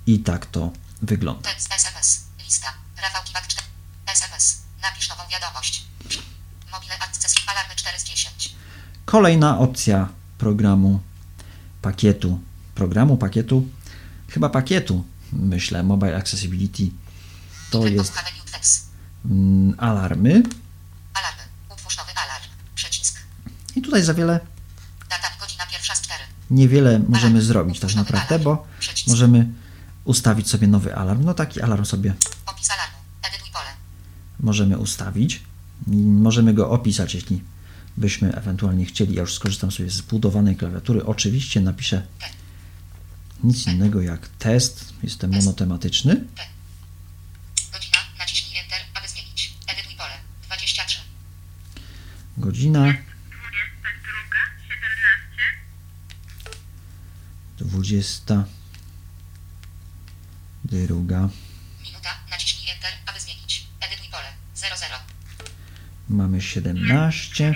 I 0.07 0.19
tak 0.19 0.45
to 0.45 0.71
wygląda. 1.01 1.49
Tekst 1.49 1.73
SMS. 1.73 2.23
Lista. 2.45 2.73
Rafał 3.01 3.23
Kiwak 3.23 3.47
4. 3.47 3.67
SMS. 4.07 4.61
Napisz 4.81 5.09
nową 5.09 5.23
wiadomość. 5.31 5.83
Mobile 6.73 6.99
Access. 6.99 7.35
Alarmy 7.47 7.75
4 7.75 7.99
z 7.99 8.03
10. 8.03 8.55
Kolejna 9.13 9.57
opcja 9.59 10.09
programu 10.37 10.99
pakietu. 11.81 12.39
Programu 12.75 13.17
pakietu, 13.17 13.67
chyba 14.29 14.49
pakietu, 14.49 15.03
myślę, 15.33 15.83
Mobile 15.83 16.17
Accessibility. 16.17 16.89
To 17.69 17.87
jest 17.87 18.13
mm, 19.25 19.75
alarmy. 19.77 20.43
Alarmy. 21.13 21.43
Utwórz 21.69 21.97
nowy 21.97 22.11
alarm. 22.11 22.45
Przycisk. 22.75 23.17
I 23.75 23.81
tutaj 23.81 24.03
za 24.03 24.13
wiele 24.13 24.39
Data 25.09 25.27
i 25.37 25.39
godzina 25.39 25.63
pierwsza 25.71 25.95
z 25.95 26.01
4. 26.01 26.23
niewiele 26.51 26.99
możemy 26.99 27.27
Alarm. 27.27 27.45
zrobić 27.45 27.79
tak 27.79 27.95
naprawdę, 27.95 28.35
alarm. 28.35 28.43
bo 28.43 28.67
Przycisk. 28.79 29.07
możemy 29.07 29.47
ustawić 30.03 30.49
sobie 30.49 30.67
nowy 30.67 30.95
alarm. 30.95 31.23
No 31.25 31.33
taki 31.33 31.61
alarm 31.61 31.85
sobie 31.85 32.13
możemy 34.39 34.77
ustawić. 34.77 35.43
Możemy 36.07 36.53
go 36.53 36.69
opisać, 36.69 37.15
jeśli 37.15 37.41
byśmy 37.97 38.35
ewentualnie 38.35 38.85
chcieli. 38.85 39.15
Ja 39.15 39.21
już 39.21 39.33
skorzystam 39.33 39.71
sobie 39.71 39.89
z 39.89 39.93
zbudowanej 39.93 40.55
klawiatury. 40.55 41.05
Oczywiście 41.05 41.61
napiszę 41.61 42.07
nic 43.43 43.67
innego 43.67 44.01
jak 44.01 44.27
test. 44.27 44.93
Jestem 45.03 45.31
monotematyczny. 45.31 46.25
Godzina. 47.71 47.97
Naciśnij 48.19 48.59
Enter, 48.59 48.79
aby 48.93 49.07
zmienić. 49.07 49.53
Edytuj 49.67 49.95
pole. 49.95 50.13
23. 50.45 50.99
Godzina 52.37 52.79
22, 52.79 52.99
17. 57.59 58.23
20. 58.25 58.45
Druga. 60.63 61.29
Minuta. 61.83 62.09
Naciśnij 62.29 62.69
Enter, 62.69 62.91
aby 63.05 63.19
zmienić. 63.19 63.67
Edytuj 63.79 64.07
pole. 64.09 64.33
00. 64.55 64.95
Mamy 66.09 66.41
17. 66.41 67.51
22, 67.51 67.53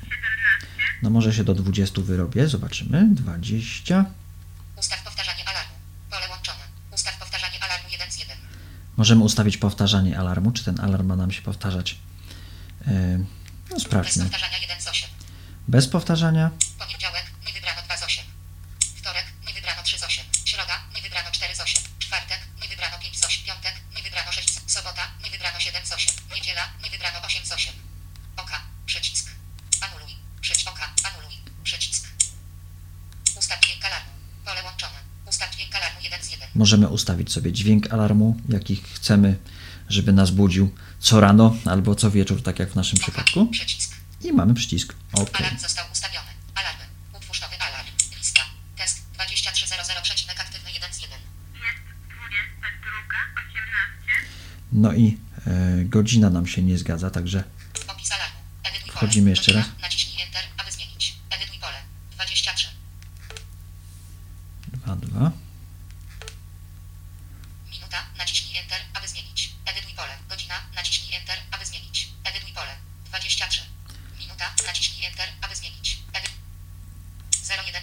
17. 0.00 0.66
No 1.02 1.10
może 1.10 1.34
się 1.34 1.44
do 1.44 1.54
20 1.54 2.00
wyrobię. 2.02 2.48
Zobaczymy. 2.48 3.06
20. 3.10 4.04
Ustaw 4.76 5.02
powtarzanie 5.02 5.48
alarmu. 5.48 5.72
Pole 6.10 6.28
łączone. 6.28 6.58
Ustaw 6.90 7.18
powtarzanie 7.18 7.62
alarmu 7.64 7.88
1 7.90 8.10
z 8.10 8.18
1. 8.18 8.36
Możemy 8.96 9.22
ustawić 9.24 9.56
powtarzanie 9.56 10.18
alarmu. 10.18 10.52
Czy 10.52 10.64
ten 10.64 10.80
alarm 10.80 11.06
ma 11.06 11.16
nam 11.16 11.32
się 11.32 11.42
powtarzać? 11.42 11.96
Yy, 12.86 13.18
No 13.70 13.74
Bez 13.76 13.82
sprawdźmy. 13.82 14.22
powtarzania 14.24 14.58
1 14.58 14.80
z 14.80 14.86
8. 14.88 15.08
Bez 15.68 15.88
powtarzania. 15.88 16.50
Poniedziałek. 16.78 17.24
Nie 17.46 17.52
wybrano 17.52 17.82
2 17.82 17.96
z 17.96 18.02
8. 18.02 18.24
Wtorek. 18.96 19.24
Nie 19.46 19.54
wybrano 19.54 19.82
3 19.82 19.98
z 19.98 20.02
8. 20.02 20.24
Środa. 20.44 20.80
Nie 20.96 21.02
wybrano 21.02 21.30
4 21.32 21.54
z 21.56 21.60
8. 21.60 21.82
Czwartek. 21.98 22.40
Nie 22.62 22.68
wybrano 22.68 22.98
5 22.98 23.18
z 23.18 23.24
8. 23.24 23.44
Piątek. 23.46 23.74
Nie 23.96 24.02
wybrano 24.02 24.32
6 24.32 24.48
z 24.66 24.72
Sobota. 24.72 25.02
Nie 25.24 25.30
wybrano 25.30 25.60
7 25.60 25.86
z 25.86 25.92
8. 25.92 26.14
Niedziela. 26.34 26.62
Nie 26.84 26.90
wybrano 26.90 27.20
8 27.26 27.46
z 27.46 27.52
8. 27.52 27.72
Oka. 28.36 28.60
Przycisk. 28.86 29.26
Anuluj. 29.80 30.14
Przycisk. 30.40 30.68
Oka. 30.70 30.86
Anuluj. 31.08 31.36
Przycisk. 31.64 32.08
Ustaw 33.36 33.60
dźwięk 33.60 33.84
alarmu. 33.84 34.10
Pole 34.44 34.62
łączone. 34.62 34.98
Ustaw 35.26 35.54
dźwięk 35.54 35.74
alarmu 35.76 36.00
1 36.02 36.22
z 36.22 36.30
1. 36.30 36.48
Możemy 36.64 36.88
ustawić 36.88 37.32
sobie 37.32 37.52
dźwięk 37.52 37.92
alarmu, 37.92 38.40
jaki 38.48 38.76
chcemy, 38.76 39.38
żeby 39.88 40.12
nas 40.12 40.30
budził 40.30 40.74
co 40.98 41.20
rano 41.20 41.56
albo 41.64 41.94
co 41.94 42.10
wieczór, 42.10 42.42
tak 42.42 42.58
jak 42.58 42.70
w 42.70 42.74
naszym 42.74 42.98
przypadku. 42.98 43.46
Przycisk. 43.46 43.96
I 44.22 44.32
mamy 44.32 44.54
przycisk 44.54 44.94
OK. 45.12 45.40
Alarm 45.40 45.58
został 45.58 45.84
ustawiony. 45.92 46.28
Alarmy. 46.54 46.84
Utwórz 47.16 47.40
nowy 47.40 47.60
alarm. 47.60 47.88
Lista. 48.18 48.40
Test 48.76 49.02
2300 49.12 50.02
przecinek 50.02 50.40
aktywny 50.40 50.72
1 50.72 50.92
z 50.94 51.02
1. 51.02 51.18
Jest 51.54 51.78
22, 52.08 53.16
18. 53.48 53.62
No 54.72 54.92
i 54.92 55.18
e, 55.46 55.84
godzina 55.84 56.30
nam 56.30 56.46
się 56.46 56.62
nie 56.62 56.78
zgadza, 56.78 57.10
także. 57.10 57.44
Wchodzimy 58.88 59.30
jeszcze 59.30 59.52
raz. 59.52 59.66
Naciśnij 59.82 60.22
Enter, 60.26 60.42
aby 60.56 60.72
zmienić. 60.72 61.14
Edytuj 61.30 61.58
pole. 61.58 61.82
23. 62.12 62.68
2, 64.72 64.96
2. 64.96 65.32
Minuta. 67.72 67.98
Naciśnij 68.34 68.58
Enter, 68.58 68.80
aby 68.94 69.08
zmienić. 69.08 69.50
Edytuj 69.66 69.94
pole. 69.94 70.14
Godzina. 70.28 70.54
Naciśnij 70.74 71.14
Enter, 71.14 71.38
aby 71.50 71.64
zmienić. 71.66 72.08
Edytuj 72.24 72.52
pole. 72.52 72.76
23. 73.04 73.60
Minuta. 74.18 74.54
Naciśnij 74.66 75.06
Enter, 75.06 75.28
aby 75.40 75.56
zmienić. 75.56 75.98
Edy... 76.12 76.28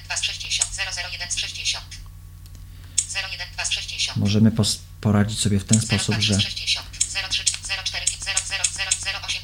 012 0.07 0.17
z 0.17 0.25
60. 0.25 0.69
001 1.11 1.31
z 1.31 1.35
60. 1.37 1.85
012 3.13 3.65
z 3.65 3.69
60. 3.69 4.17
Możemy 4.17 4.51
pos- 4.51 4.79
poradzić 5.01 5.39
sobie 5.39 5.59
w 5.59 5.63
ten 5.65 5.79
02 5.79 5.87
sposób, 5.87 6.21
że 6.21 6.41
60. 6.41 6.87
03 7.29 7.43
04 7.83 8.05
00 8.07 9.19
08 9.27 9.41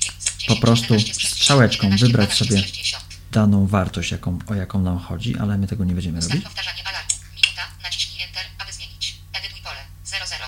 Po 0.48 0.56
prostu 0.56 0.94
11 0.94 1.14
z 1.14 1.18
60, 1.18 1.42
strzałeczką 1.42 1.84
11, 1.84 2.06
wybrać 2.08 2.28
12 2.28 2.46
z 2.46 2.48
sobie 2.48 2.62
60. 2.62 3.04
daną 3.32 3.68
wartość, 3.68 4.12
jaką, 4.12 4.40
o 4.48 4.54
jaką 4.56 4.82
nam 4.82 5.00
chodzi, 5.00 5.38
ale 5.38 5.58
my 5.58 5.68
tego 5.68 5.84
nie 5.86 5.94
będziemy 5.94 6.20
robić. 6.22 6.44
powtarzanie 6.44 6.88
alarmu. 6.88 7.12
Minuta. 7.36 7.64
Naciśnij 7.84 8.22
Enter, 8.24 8.46
aby 8.58 8.74
zmienić. 8.74 9.16
Edytuj 9.34 9.62
pole. 9.62 9.86
00. 10.04 10.48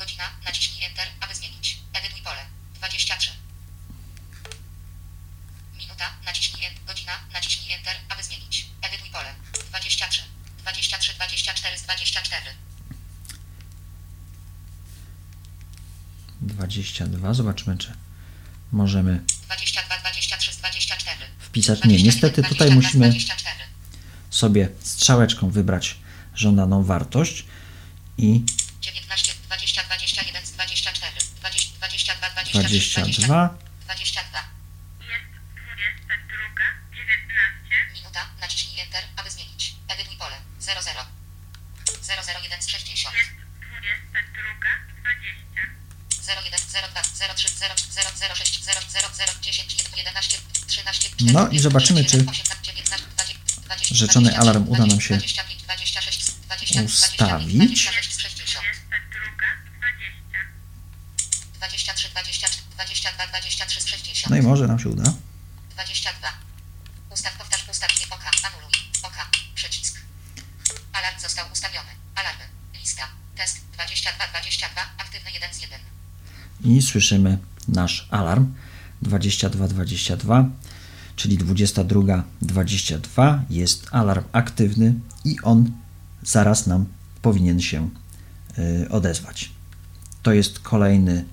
Godzina. 0.00 0.24
Naciśnij 0.44 0.84
Enter, 0.84 1.08
aby 1.20 1.34
zmienić. 1.34 1.78
Edytuj 1.92 2.22
pole. 2.22 2.46
23. 2.74 3.30
Minuta. 5.78 6.06
Naciśnij 6.26 6.64
Enter. 6.66 6.84
Godzina. 6.86 7.12
Naciśnij 7.32 7.72
Enter, 7.74 7.96
aby 8.08 8.22
zmienić. 8.22 8.66
Edytuj 8.82 9.10
pole. 9.10 9.34
23. 9.70 10.22
23, 10.62 11.14
24 11.14 11.78
z 11.78 11.82
24. 11.82 12.54
22. 17.30 17.34
Zobaczymy, 17.34 17.78
czy 17.78 17.92
możemy 18.72 19.22
22, 19.42 19.98
23, 19.98 20.50
24. 20.58 21.16
wpisać. 21.38 21.84
Nie, 21.84 22.02
niestety 22.02 22.42
tutaj 22.42 22.70
musimy 22.70 23.08
24. 23.10 23.56
sobie 24.30 24.68
strzałeczką 24.82 25.50
wybrać 25.50 25.96
żądaną 26.34 26.84
wartość 26.84 27.44
i 28.18 28.44
19, 28.80 29.32
20, 29.46 29.82
21, 29.84 30.42
24, 30.54 31.12
20, 31.40 31.74
22, 31.78 32.30
23, 32.44 33.00
22. 33.00 33.58
22. 33.84 34.38
Jest 35.00 35.24
22, 35.66 36.64
19. 36.92 37.74
Minuta, 37.94 38.20
naciśnij 38.40 38.80
Enter, 38.80 39.04
aby 39.16 39.30
zmienić. 39.30 39.74
Edytuj 39.88 40.16
pole. 40.16 40.36
00. 40.58 40.80
001 42.50 42.62
z 42.62 42.66
60. 42.68 43.16
Jest 43.16 43.30
22, 43.60 44.70
20. 45.00 45.79
No 51.20 51.48
i 51.48 51.58
zobaczymy, 51.58 52.04
czy 52.04 52.24
rzeczony 53.90 54.38
alarm 54.38 54.68
uda 54.68 54.86
nam 54.86 55.00
się 55.00 55.14
ustawić. 55.14 55.62
26 55.62 56.24
z 58.14 58.20
60. 58.20 58.66
22, 58.80 59.38
20. 59.78 60.38
23, 61.54 62.08
24, 62.08 62.62
22, 62.70 63.26
23 63.26 63.80
z 63.80 63.86
60. 63.86 64.30
No 64.30 64.36
i 64.36 64.42
może 64.42 64.66
nam 64.66 64.78
się 64.78 64.88
uda. 64.88 65.12
22. 65.70 66.32
Ustaw, 67.10 67.38
powtarz, 67.38 67.64
ustaw, 67.70 68.00
nie 68.00 68.06
oka, 68.06 68.30
anuluj, 68.42 68.72
oka, 69.02 69.30
przycisk. 69.54 69.98
Alarm 70.92 71.20
został 71.20 71.52
ustawiony. 71.52 71.90
Alarmy, 72.14 72.44
lista, 72.80 73.08
test, 73.36 73.58
22, 73.72 74.28
22, 74.28 74.90
aktywny 74.98 75.32
1 75.32 75.54
z 75.54 75.62
1. 75.62 75.80
I 76.64 76.82
słyszymy 76.82 77.38
nasz 77.68 78.08
alarm 78.10 78.52
2222, 79.02 80.44
czyli 81.16 81.38
2222 81.38 83.42
jest 83.50 83.86
alarm 83.90 84.24
aktywny 84.32 84.94
i 85.24 85.36
on 85.42 85.70
zaraz 86.22 86.66
nam 86.66 86.86
powinien 87.22 87.60
się 87.60 87.90
y, 88.58 88.88
odezwać. 88.90 89.50
To 90.22 90.32
jest 90.32 90.58
kolejny 90.58 91.24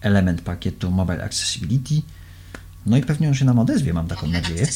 element 0.00 0.42
pakietu 0.42 0.90
Mobile 0.90 1.24
Accessibility. 1.24 2.02
No 2.86 2.96
i 2.96 3.02
pewnie 3.02 3.28
on 3.28 3.34
się 3.34 3.44
nam 3.44 3.58
odezwie, 3.58 3.92
mam 3.92 4.08
taką 4.08 4.26
Mobile 4.26 4.40
nadzieję. 4.40 4.66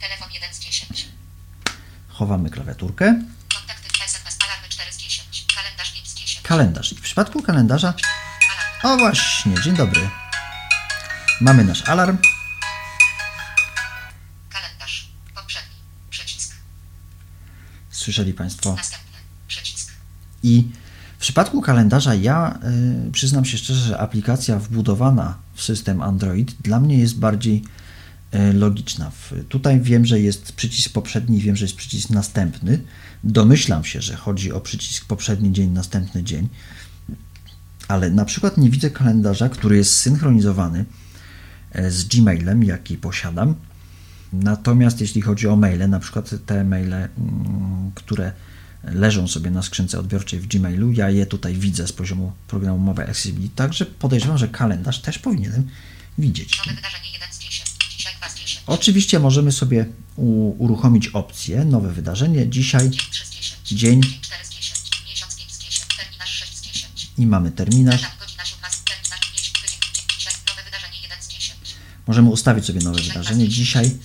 Telefon 0.00 0.28
1 0.34 0.54
z 0.54 0.60
10. 0.60 1.08
Chowamy 2.08 2.50
klawiaturkę. 2.50 3.22
Kontakty 3.54 3.88
SMS, 4.04 4.38
alarmy 4.46 4.68
4 4.68 4.92
z 4.92 4.96
10. 4.96 5.46
Kalendarz 5.56 5.94
5 5.94 6.08
z 6.08 6.14
10. 6.14 6.46
Kalendarz. 6.46 6.92
I 6.92 6.96
w 6.96 7.00
przypadku 7.00 7.42
kalendarza. 7.42 7.94
O 8.82 8.96
właśnie, 8.96 9.54
dzień 9.64 9.76
dobry. 9.76 10.00
Mamy 11.40 11.64
nasz 11.64 11.88
alarm. 11.88 12.18
Kalendarz. 14.48 15.08
Poprzedni. 15.34 15.74
Przycisk. 16.10 16.54
Słyszeli 17.90 18.34
Państwo. 18.34 18.74
Następny. 18.74 19.18
Przycisk. 19.48 19.92
I 20.42 20.68
w 21.18 21.20
przypadku 21.20 21.60
kalendarza 21.60 22.14
ja 22.14 22.58
y, 23.08 23.12
przyznam 23.12 23.44
się 23.44 23.58
szczerze, 23.58 23.80
że 23.80 23.98
aplikacja 23.98 24.58
wbudowana 24.58 25.38
w 25.54 25.62
system 25.62 26.02
Android 26.02 26.52
dla 26.52 26.80
mnie 26.80 26.98
jest 26.98 27.18
bardziej 27.18 27.64
y, 28.34 28.52
logiczna. 28.52 29.10
W, 29.10 29.32
tutaj 29.48 29.80
wiem, 29.80 30.06
że 30.06 30.20
jest 30.20 30.52
przycisk 30.52 30.92
poprzedni, 30.92 31.40
wiem, 31.40 31.56
że 31.56 31.64
jest 31.64 31.76
przycisk 31.76 32.10
następny. 32.10 32.84
Domyślam 33.24 33.84
się, 33.84 34.00
że 34.00 34.16
chodzi 34.16 34.52
o 34.52 34.60
przycisk 34.60 35.06
poprzedni 35.06 35.52
dzień, 35.52 35.70
następny 35.70 36.24
dzień. 36.24 36.48
Ale 37.92 38.10
na 38.10 38.24
przykład 38.24 38.58
nie 38.58 38.70
widzę 38.70 38.90
kalendarza, 38.90 39.48
który 39.48 39.76
jest 39.76 39.96
synchronizowany 39.96 40.84
e, 41.72 41.90
z 41.90 42.04
Gmailem, 42.04 42.64
jaki 42.64 42.96
posiadam. 42.96 43.54
Natomiast 44.32 45.00
jeśli 45.00 45.22
chodzi 45.22 45.48
o 45.48 45.56
maile, 45.56 45.88
na 45.88 46.00
przykład 46.00 46.30
te 46.46 46.64
maile, 46.64 46.94
mm, 46.94 47.10
które 47.94 48.32
leżą 48.84 49.28
sobie 49.28 49.50
na 49.50 49.62
skrzynce 49.62 49.98
odbiorczej 49.98 50.40
w 50.40 50.46
Gmailu, 50.46 50.92
ja 50.92 51.10
je 51.10 51.26
tutaj 51.26 51.54
widzę 51.54 51.86
z 51.86 51.92
poziomu 51.92 52.32
programu 52.48 52.78
Mobile 52.78 53.06
Accessibility, 53.08 53.56
także 53.56 53.86
podejrzewam, 53.86 54.38
że 54.38 54.48
kalendarz 54.48 55.02
też 55.02 55.18
powinienem 55.18 55.68
widzieć. 56.18 56.58
Nowe 56.58 56.76
wydarzenie 56.76 57.12
1 57.12 57.32
z 57.32 57.38
10. 57.38 57.70
Dzisiaj 57.96 58.12
2 58.18 58.28
z 58.28 58.34
10. 58.34 58.64
Oczywiście 58.66 59.18
możemy 59.18 59.52
sobie 59.52 59.86
uruchomić 60.58 61.08
opcję 61.08 61.64
nowe 61.64 61.92
wydarzenie 61.92 62.48
dzisiaj 62.48 62.90
Dzień 63.64 64.00
1 71.02 71.22
z 71.22 71.28
10. 71.28 71.74
Możemy 72.06 72.30
ustawić 72.30 72.64
sobie 72.64 72.80
nowe 72.80 73.00
wydarzenie. 73.00 73.44
2 73.44 73.50
z 73.50 73.54
10. 73.54 73.54
Dzisiaj 73.54 73.98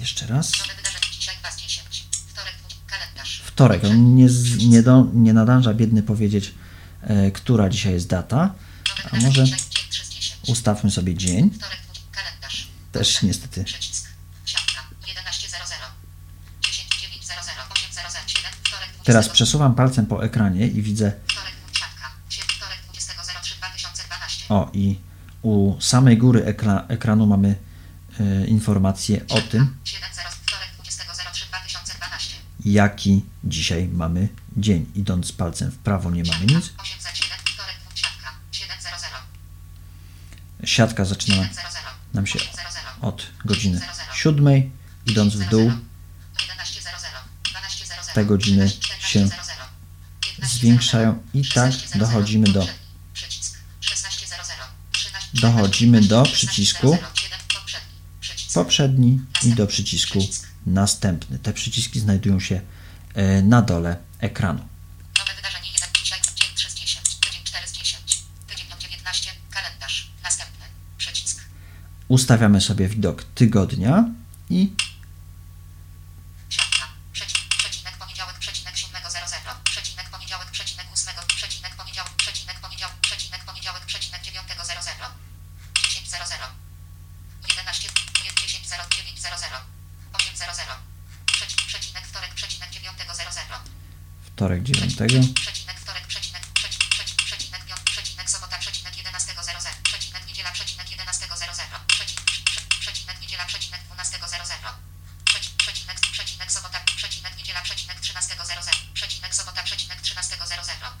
jeszcze 0.00 0.26
raz. 0.26 0.52
Nowe 0.60 0.74
wydarzenie. 0.74 1.06
Dzisiaj 1.12 1.34
2 1.40 1.50
z 1.50 1.56
10. 1.56 2.04
Wtorek. 3.44 3.84
On 3.84 4.14
nie, 4.14 4.28
nie, 4.58 4.82
do, 4.82 5.06
nie 5.14 5.32
nadąża 5.32 5.74
biedny 5.74 6.02
powiedzieć, 6.02 6.54
e, 7.02 7.30
która 7.30 7.68
dzisiaj 7.68 7.92
jest 7.92 8.08
data. 8.08 8.54
A 9.10 9.16
może 9.16 9.44
Dzisiaj 9.44 9.58
dzień 9.70 9.84
3 9.90 10.04
z 10.04 10.08
10. 10.08 10.40
ustawmy 10.48 10.90
sobie 10.90 11.14
dzień. 11.14 11.50
Też 12.92 13.22
niestety. 13.22 13.64
Teraz 19.04 19.28
przesuwam 19.28 19.74
palcem 19.74 20.06
po 20.06 20.24
ekranie 20.24 20.66
i 20.66 20.82
widzę. 20.82 21.12
Wtorek, 21.26 21.52
dwóch, 21.64 21.76
siatka. 21.78 22.10
Sie- 22.28 22.42
Wtorek, 22.42 22.78
20.03. 22.92 23.58
2012. 23.58 24.44
O, 24.48 24.70
i 24.72 24.98
u 25.42 25.80
samej 25.80 26.18
góry 26.18 26.44
ekra, 26.44 26.84
ekranu 26.88 27.26
mamy 27.26 27.56
e, 28.20 28.46
informację 28.46 29.20
o 29.28 29.40
tym, 29.40 29.76
7.0. 29.84 29.96
Wtorek, 30.46 30.68
20.03. 30.84 31.48
2012. 31.48 32.36
jaki 32.64 33.24
dzisiaj 33.44 33.88
mamy 33.92 34.28
dzień. 34.56 34.86
Idąc 34.94 35.32
palcem 35.32 35.70
w 35.70 35.78
prawo 35.78 36.10
nie 36.10 36.22
mamy 36.24 36.46
nic. 36.46 36.72
807. 36.78 37.38
Wtorek, 37.54 37.76
dwóch, 37.80 37.98
siatka. 37.98 38.32
7.00. 38.52 40.66
Siatka 40.66 41.04
zaczyna 41.04 41.36
7.00. 41.36 41.48
nam 42.14 42.26
się 42.26 42.38
8.00. 42.38 42.44
od 43.00 43.26
godziny 43.44 43.80
7, 44.14 44.70
idąc 45.06 45.34
w 45.36 45.48
dół 45.48 45.68
11.00. 45.68 45.68
12.00. 45.68 48.14
te 48.14 48.24
godziny 48.24 48.66
13.00. 48.66 48.91
się 49.12 49.26
15.00. 49.26 50.46
zwiększają 50.46 51.22
i 51.34 51.44
tak 51.48 51.72
16.00. 51.72 51.98
dochodzimy 51.98 52.46
do 52.46 52.60
Poprzedni. 52.60 52.78
Przycisk. 53.14 53.58
16.00. 53.80 54.64
13. 54.92 55.28
Dochodzimy 55.40 56.00
do 56.00 56.22
16.00. 56.22 56.32
przycisku 56.32 56.98
7. 57.00 57.08
Poprzedni. 58.54 59.20
I 59.44 59.52
do 59.52 59.66
przycisku 59.66 60.18
następny. 60.66 61.38
Te 61.38 61.52
przyciski 61.52 62.00
znajdują 62.00 62.40
się 62.40 62.60
e, 63.14 63.42
na 63.42 63.62
dole 63.62 63.96
ekranu. 64.18 64.60
Nowe 65.18 65.34
wydarzenie 65.36 65.68
1. 65.72 65.88
Dzisiaj. 66.02 66.20
Dzień 66.34 66.48
3 66.54 66.70
z 66.70 66.74
10. 66.74 67.16
Tydzień 67.16 67.40
4 67.44 67.68
z 67.68 67.72
10. 67.72 68.22
Tydzień 68.46 68.66
od 68.72 68.78
19. 68.78 69.30
Kalendarz. 69.50 70.10
Następny. 70.22 70.64
Przycisk. 70.98 71.44
Ustawiamy 72.08 72.60
sobie 72.60 72.88
widok 72.88 73.24
tygodnia 73.24 74.04
i 74.50 74.72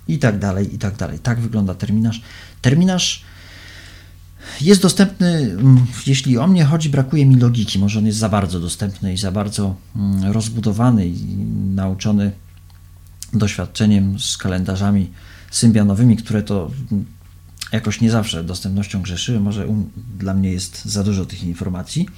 i 0.08 0.18
tak 0.18 0.38
dalej, 0.38 0.74
i 0.74 0.78
tak 0.78 0.96
dalej. 0.96 1.18
Tak 1.18 1.40
wygląda 1.40 1.74
terminarz. 1.74 2.22
Terminarz 2.60 3.24
jest 4.60 4.82
dostępny, 4.82 5.26
mm, 5.28 5.86
jeśli 6.06 6.38
o 6.38 6.46
mnie 6.46 6.64
chodzi, 6.64 6.88
brakuje 6.90 7.26
mi 7.26 7.36
logiki. 7.36 7.78
Może 7.78 7.98
on 7.98 8.06
jest 8.06 8.18
za 8.18 8.28
bardzo 8.28 8.60
dostępny 8.60 9.12
i 9.12 9.16
za 9.16 9.32
bardzo 9.32 9.76
mm, 9.96 10.32
rozbudowany 10.32 11.08
i 11.08 11.36
nauczony 11.74 12.32
doświadczeniem 13.32 14.20
z 14.20 14.36
kalendarzami 14.36 15.10
symbianowymi, 15.50 16.16
które 16.16 16.42
to 16.42 16.70
mm, 16.92 17.04
jakoś 17.72 18.00
nie 18.00 18.10
zawsze 18.10 18.44
dostępnością 18.44 19.02
grzeszyły. 19.02 19.40
Może 19.40 19.66
dla 20.18 20.34
mnie 20.34 20.52
jest 20.52 20.84
za 20.84 21.04
dużo 21.04 21.24
tych 21.24 21.44
informacji. 21.44 22.08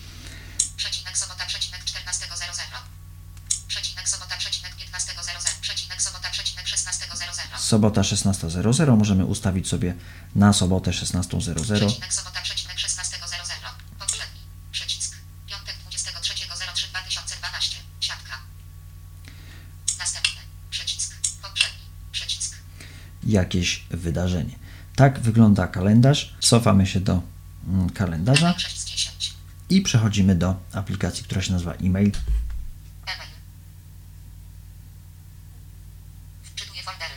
Sobota 7.74 8.02
16.00. 8.02 8.96
Możemy 8.98 9.24
ustawić 9.24 9.68
sobie 9.68 9.94
na 10.34 10.52
sobotę 10.52 10.90
16.00. 10.90 11.54
Przecinek 11.64 12.12
sobota 12.14 12.40
przecinek 12.42 12.76
16.00. 12.76 13.68
Poprzedni. 13.98 14.40
Przycisk. 14.72 15.16
Piątek 15.46 15.74
23.03.2012. 15.90 17.76
Siatka. 18.00 18.34
Następny. 19.98 20.40
Przycisk. 20.70 21.14
Poprzedni. 21.42 21.78
Przycisk. 22.12 22.56
Jakieś 23.22 23.84
wydarzenie. 23.90 24.58
Tak 24.96 25.20
wygląda 25.20 25.66
kalendarz. 25.66 26.34
Cofamy 26.40 26.86
się 26.86 27.00
do 27.00 27.22
mm, 27.68 27.90
kalendarza 27.90 28.46
E-mail 28.46 28.60
6 28.60 28.80
z 28.80 28.84
10. 28.84 29.34
i 29.70 29.80
przechodzimy 29.82 30.34
do 30.34 30.56
aplikacji, 30.72 31.24
która 31.24 31.42
się 31.42 31.52
nazywa. 31.52 31.72
E-mail. 31.72 32.12
Wczytuję 36.42 36.82
foldery. 36.82 37.14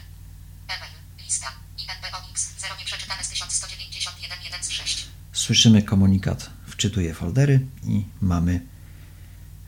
E-mail. 0.68 0.92
Lista. 1.20 1.48
INBOX. 1.78 2.54
0 3.08 3.16
nieprzeczytane 3.16 3.24
z 3.24 3.30
1191 3.30 4.44
1 4.44 4.64
z 4.64 4.70
6. 4.70 5.06
Słyszymy 5.34 5.84
komunikat 5.84 6.50
wczytuję 6.68 7.14
foldery 7.14 7.60
i 7.84 8.06
mamy 8.22 8.62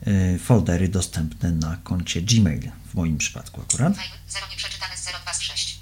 y, 0.06 0.38
foldery 0.38 0.88
dostępne 0.88 1.50
na 1.52 1.76
koncie 1.76 2.22
Gmail 2.22 2.70
w 2.90 2.94
moim 2.94 3.18
przypadku 3.18 3.62
akurat 3.62 3.94
0 4.28 4.46
nieprzeczytane 4.50 4.96
z 4.96 5.04
02 5.04 5.34
z 5.34 5.40
6. 5.40 5.80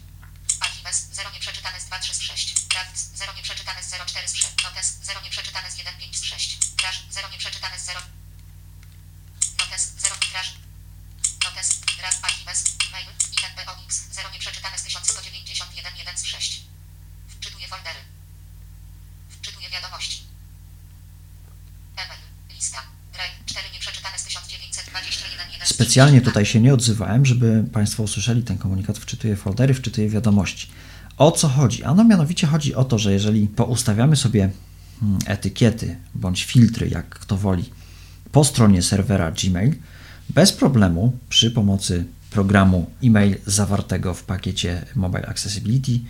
Archives 0.60 1.08
0 1.12 1.30
nieprzeczytane 1.34 1.80
z 1.80 1.84
23 1.84 2.14
z 2.14 2.20
6. 2.20 2.66
Drafts 2.66 3.10
0 3.14 3.32
nieprzeczytane 3.36 3.82
z 3.82 3.90
04 3.90 4.28
z 4.28 4.34
6. 4.34 4.64
Notes 4.64 4.98
0 5.02 5.20
nieprzeczytane 5.24 5.70
z 5.70 5.76
15 5.76 6.18
z 6.18 6.24
6. 6.24 6.58
Crash 6.76 7.02
0 7.10 7.28
nieprzeczytane 7.32 7.78
z 7.78 7.84
0. 7.86 8.00
Notes 9.58 9.94
0 9.98 10.16
crash. 10.32 10.54
Notes 11.44 11.80
draft 11.98 12.24
archives 12.24 12.64
mail 12.92 13.06
INBOX 13.44 14.08
0 14.12 14.30
nieprzeczytane 14.30 14.78
z 14.78 14.82
1191 14.82 15.96
1 15.96 16.18
z 16.18 16.24
6. 16.24 16.68
Wczytuję 17.28 17.68
foldery. 17.68 18.00
Wczytuję 19.28 19.70
wiadomości. 19.70 20.22
E-mail. 21.96 22.20
Lista. 22.50 22.82
Drive 23.12 23.46
4 23.46 23.70
nieprzeczytane 23.70 24.18
z 24.18 24.24
1921 24.24 25.50
1 25.52 25.66
z 25.68 25.72
Specjalnie 25.88 26.20
32. 26.20 26.30
tutaj 26.30 26.46
się 26.46 26.60
nie 26.60 26.74
odzywałem, 26.74 27.26
żeby 27.26 27.64
Państwo 27.72 28.02
usłyszeli 28.02 28.42
ten 28.42 28.58
komunikat 28.58 28.98
wczytuję 28.98 29.36
foldery, 29.36 29.74
wczytuję 29.74 30.08
wiadomości. 30.08 30.68
O 31.16 31.32
co 31.32 31.48
chodzi? 31.48 31.84
Ano 31.84 32.04
mianowicie 32.04 32.46
chodzi 32.46 32.74
o 32.74 32.84
to, 32.84 32.98
że 32.98 33.12
jeżeli 33.12 33.46
poustawiamy 33.46 34.16
sobie 34.16 34.50
mm, 35.02 35.18
etykiety 35.26 35.96
bądź 36.14 36.44
filtry, 36.44 36.88
jak 36.88 37.08
kto 37.08 37.36
woli, 37.36 37.64
po 38.32 38.44
stronie 38.44 38.82
serwera 38.82 39.30
Gmail, 39.30 39.74
bez 40.28 40.52
problemu 40.52 41.18
przy 41.28 41.50
pomocy 41.50 42.04
programu 42.30 42.90
e-mail 43.04 43.36
zawartego 43.46 44.14
w 44.14 44.22
pakiecie 44.22 44.84
Mobile 44.94 45.26
Accessibility 45.26 46.00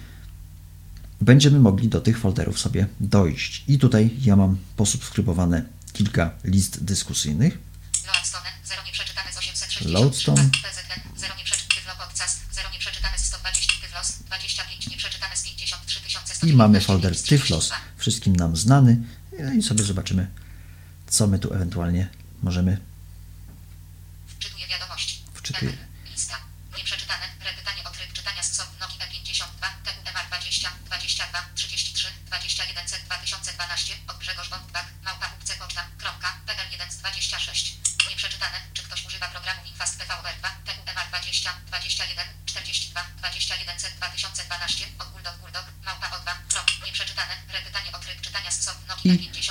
będziemy 1.21 1.59
mogli 1.59 1.89
do 1.89 2.01
tych 2.01 2.19
folderów 2.19 2.59
sobie 2.59 2.87
dojść. 3.01 3.65
I 3.69 3.79
tutaj 3.79 4.11
ja 4.21 4.37
mam 4.37 4.57
posubskrybowane 4.77 5.63
kilka 5.93 6.31
list 6.45 6.85
dyskusyjnych. 6.85 7.59
Loadstone, 9.85 10.37
0 10.37 10.49
nieprzeczytane 10.49 10.49
z 10.49 10.49
860. 10.49 10.49
Loadstone. 10.51 10.51
PZN, 10.51 11.19
0 11.21 11.35
nieprzeczytane 11.37 11.75
Tyflo 11.75 11.95
Podcast, 12.07 12.41
0 12.53 12.71
nieprzeczytane 12.73 13.19
z 13.19 13.25
120 13.25 13.73
Tyflos, 13.81 14.13
25 14.27 14.89
nieprzeczytane 14.89 15.37
z 15.37 15.43
53 15.43 16.47
I 16.47 16.53
mamy 16.53 16.81
folder 16.81 17.23
Tyflos, 17.23 17.73
wszystkim 17.97 18.37
nam 18.37 18.57
znany. 18.57 18.97
No 19.39 19.53
i 19.53 19.63
sobie 19.63 19.85
zobaczymy, 19.85 20.31
co 21.07 21.27
my 21.27 21.39
tu 21.39 21.55
ewentualnie 21.55 22.09
możemy 22.43 22.79
Wczytuję 24.27 24.67
wiadomości. 24.67 25.23
Wczytuję. 25.35 25.88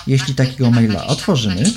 Jeśli 0.08 0.36
takiego 0.36 0.72
maila 0.72 1.00
20, 1.00 1.13
otworzymy- 1.13 1.72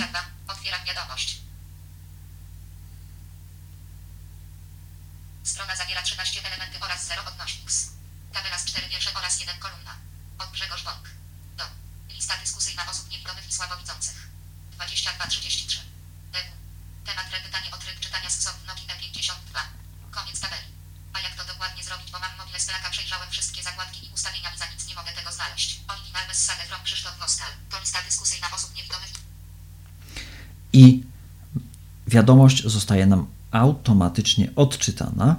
automatycznie 34.10 34.50
odczytana. 34.56 35.36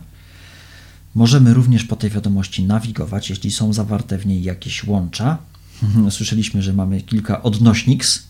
Możemy 1.15 1.53
również 1.53 1.83
po 1.83 1.95
tej 1.95 2.09
wiadomości 2.09 2.63
nawigować, 2.63 3.29
jeśli 3.29 3.51
są 3.51 3.73
zawarte 3.73 4.17
w 4.17 4.25
niej 4.25 4.43
jakieś 4.43 4.83
łącza. 4.83 5.37
Słyszeliśmy, 6.09 6.61
że 6.61 6.73
mamy 6.73 7.01
kilka 7.01 7.43
odnośniks. 7.43 8.23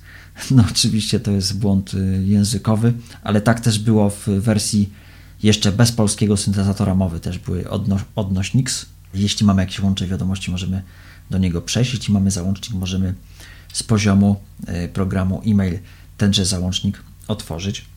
No, 0.51 0.63
oczywiście 0.71 1.19
to 1.19 1.32
jest 1.32 1.60
błąd 1.60 1.93
y, 1.93 2.23
językowy, 2.25 2.93
ale 3.23 3.41
tak 3.41 3.60
też 3.60 3.80
było 3.80 4.10
w 4.10 4.27
wersji 4.27 4.89
jeszcze 5.43 5.71
bez 5.71 5.91
polskiego 5.91 6.38
syntezatora 6.38 6.95
mowy, 6.95 7.19
też 7.19 7.39
były 7.39 7.69
odno 7.69 7.99
odnośniks. 8.15 8.86
Jeśli 9.13 9.45
mamy 9.45 9.62
jakieś 9.62 9.80
łącze 9.80 10.08
wiadomości, 10.08 10.51
możemy 10.51 10.82
do 11.30 11.38
niego 11.38 11.62
przejść. 11.62 11.93
Jeśli 11.93 12.13
mamy 12.13 12.32
załącznik, 12.32 12.80
możemy 12.80 13.13
z 13.73 13.84
poziomu 13.84 14.36
y, 14.86 14.89
programu 14.93 15.41
e-mail 15.45 15.80
tenże 16.17 16.45
załącznik 16.45 17.04
otworzyć. 17.27 17.90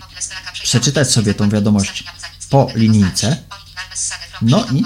Mobile 0.00 0.22
Stelaka 0.22 0.52
przejrzałem 0.52 0.80
Przeczytać 0.80 1.12
sobie 1.12 1.34
tą 1.34 1.50
wiadomość 1.50 2.04
po 2.50 2.68
linijce. 2.74 3.42
No 4.42 4.66
i-. 4.66 4.84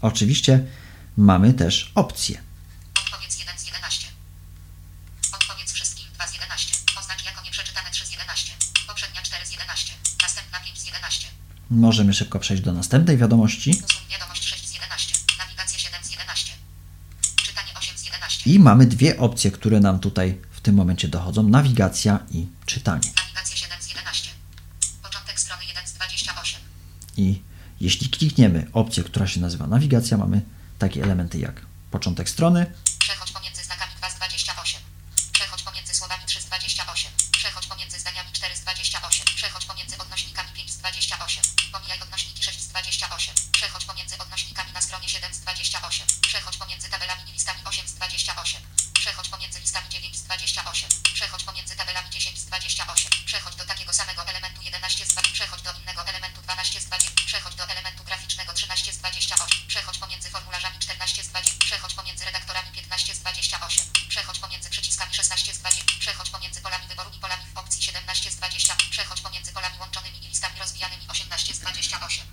Oczywiście 0.00 0.66
mamy 1.16 1.54
też 1.54 1.92
opcje. 1.94 2.42
Odpowiedz 2.98 3.38
1 3.38 3.58
z 3.58 3.66
11. 3.66 4.08
Odpowiedz 5.32 5.72
wszystkim 5.72 6.06
2 6.14 6.26
z 6.26 6.32
11. 6.34 6.76
Oznacz 7.00 7.24
jako 7.24 7.42
nieprzeczytane 7.44 7.90
3 7.90 8.06
z 8.06 8.10
11. 8.10 8.52
Poprzednia 8.86 9.22
4 9.22 9.46
z 9.46 9.50
11. 9.50 9.92
Następna 10.22 10.60
5 10.60 10.78
z 10.78 10.84
11. 10.84 11.28
Możemy 11.70 12.14
szybko 12.14 12.38
przejść 12.38 12.62
do 12.62 12.72
następnej 12.72 13.16
wiadomości 13.18 13.70
Usuń 13.70 14.06
wiadomość 14.10 14.44
6 14.44 14.68
z 14.68 14.74
11. 14.74 15.14
Nawigacja 15.38 15.78
7 15.78 16.04
z 16.04 16.10
11. 16.10 16.52
Czytanie 17.36 17.70
8 17.74 17.98
z 17.98 18.04
11. 18.04 18.31
i 18.46 18.58
mamy 18.58 18.86
dwie 18.86 19.18
opcje, 19.18 19.50
które 19.50 19.80
nam 19.80 19.98
tutaj 19.98 20.38
w 20.50 20.60
tym 20.60 20.74
momencie 20.74 21.08
dochodzą: 21.08 21.42
nawigacja 21.42 22.18
i 22.30 22.46
czytanie. 22.66 23.10
Nawigacja 23.16 23.56
7 23.56 23.76
z 23.80 23.88
11. 23.88 24.30
Początek 25.02 25.40
strony 25.40 25.62
1 25.68 25.86
z 25.86 25.92
28. 25.92 26.60
I 27.16 27.42
jeśli 27.80 28.08
klikniemy 28.08 28.66
opcję, 28.72 29.04
która 29.04 29.26
się 29.26 29.40
nazywa 29.40 29.66
nawigacja, 29.66 30.16
mamy 30.16 30.42
takie 30.78 31.02
elementy 31.02 31.38
jak 31.38 31.66
początek 31.90 32.28
strony, 32.28 32.66